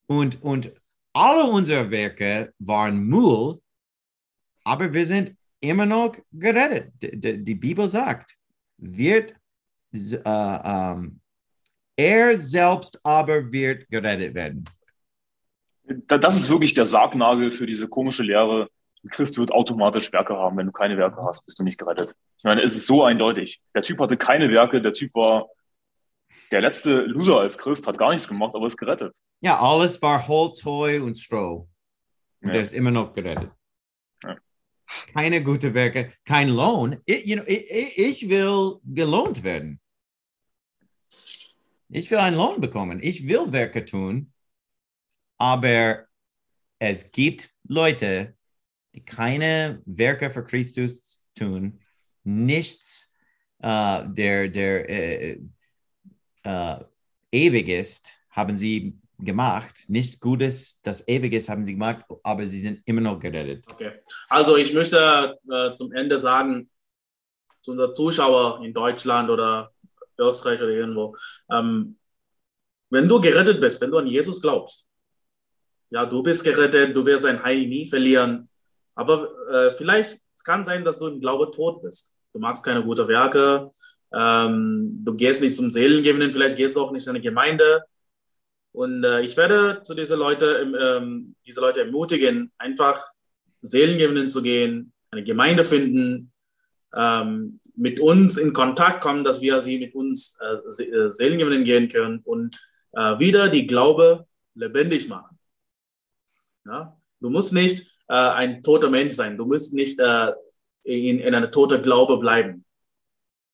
[0.07, 0.73] und, und
[1.13, 3.61] alle unsere Werke waren Müll,
[4.63, 6.91] aber wir sind immer noch gerettet.
[7.01, 8.35] Die, die Bibel sagt,
[8.77, 9.35] wird
[9.93, 11.21] äh, ähm,
[11.95, 14.65] er selbst aber wird gerettet werden.
[16.07, 18.69] Das ist wirklich der Sargnagel für diese komische Lehre.
[19.09, 20.57] Christ wird automatisch Werke haben.
[20.57, 22.15] Wenn du keine Werke hast, bist du nicht gerettet.
[22.37, 23.61] Ich meine, es ist so eindeutig.
[23.73, 25.47] Der Typ hatte keine Werke, der Typ war
[26.51, 29.17] der letzte Loser als Christ, hat gar nichts gemacht, aber ist gerettet.
[29.41, 31.67] Ja, alles war Holz, Heu und Stroh.
[32.41, 32.53] Und ja.
[32.53, 33.51] der ist immer noch gerettet
[35.13, 36.97] keine guten Werke, kein Lohn.
[37.05, 39.79] Ich, you know, ich, ich will gelohnt werden.
[41.89, 42.99] Ich will einen Lohn bekommen.
[43.01, 44.31] Ich will Werke tun.
[45.39, 46.05] Aber
[46.77, 48.35] es gibt Leute,
[48.93, 51.79] die keine Werke für Christus tun,
[52.23, 53.13] nichts,
[53.63, 55.39] uh, der, der äh,
[56.43, 56.83] äh,
[57.31, 59.83] ewig ist, haben sie gemacht.
[59.87, 63.65] Nicht Gutes, das Ewiges haben sie gemacht, aber sie sind immer noch gerettet.
[63.71, 63.99] Okay.
[64.29, 66.69] Also ich möchte äh, zum Ende sagen,
[67.61, 69.71] zu unseren Zuschauern in Deutschland oder
[70.17, 71.15] Österreich oder irgendwo,
[71.51, 71.97] ähm,
[72.89, 74.88] wenn du gerettet bist, wenn du an Jesus glaubst,
[75.89, 78.49] ja, du bist gerettet, du wirst dein Heil nie verlieren,
[78.95, 82.13] aber äh, vielleicht es kann sein, dass du im Glaube tot bist.
[82.31, 83.71] Du magst keine guten Werke,
[84.13, 87.83] ähm, du gehst nicht zum Seelengebenden, vielleicht gehst du auch nicht in eine Gemeinde,
[88.71, 93.09] und äh, ich werde zu diese Leute, ähm, diese Leute ermutigen, einfach
[93.61, 96.31] Seelengebenden zu gehen, eine Gemeinde finden,
[96.95, 101.89] ähm, mit uns in Kontakt kommen, dass wir sie mit uns äh, äh Seelengebenden gehen
[101.89, 102.59] können und
[102.93, 105.38] äh, wieder die Glaube lebendig machen.
[106.69, 106.97] Ja?
[107.19, 110.31] Du musst nicht äh, ein toter Mensch sein, du musst nicht äh,
[110.83, 112.65] in, in einer toten Glaube bleiben.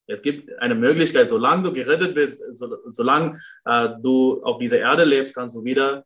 [0.08, 5.04] Es gibt eine Möglichkeit, solange du gerettet bist, so, solange äh, du auf dieser Erde
[5.04, 6.06] lebst, kannst du wieder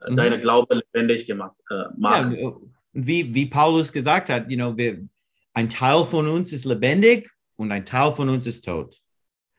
[0.00, 0.16] äh, mhm.
[0.16, 2.36] deine Glaube lebendig gemacht, äh, machen.
[2.36, 2.56] Ja,
[2.92, 5.06] wie, wie Paulus gesagt hat, you know, wir,
[5.54, 9.00] ein Teil von uns ist lebendig und ein Teil von uns ist tot.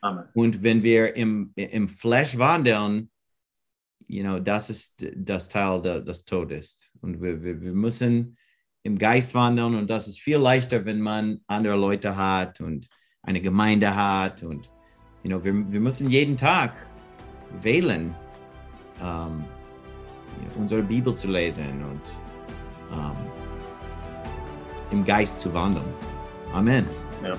[0.02, 0.26] Amen.
[0.34, 3.10] Und wenn wir im, im Fleisch wandeln,
[4.10, 6.92] you know, das ist das Teil, das tot ist.
[7.02, 8.38] Und wir, wir, wir müssen
[8.84, 12.88] im Geist wandeln und das ist viel leichter, wenn man andere Leute hat und
[13.22, 14.42] eine Gemeinde hat.
[14.42, 14.70] Und
[15.24, 16.74] you know, wir, wir müssen jeden Tag
[17.62, 18.16] wählen,
[19.00, 19.46] um,
[20.58, 22.02] unsere Bibel zu lesen und
[22.92, 23.16] um,
[24.92, 25.86] im Geist zu wandeln.
[26.52, 26.86] Amen.
[27.24, 27.38] Ja.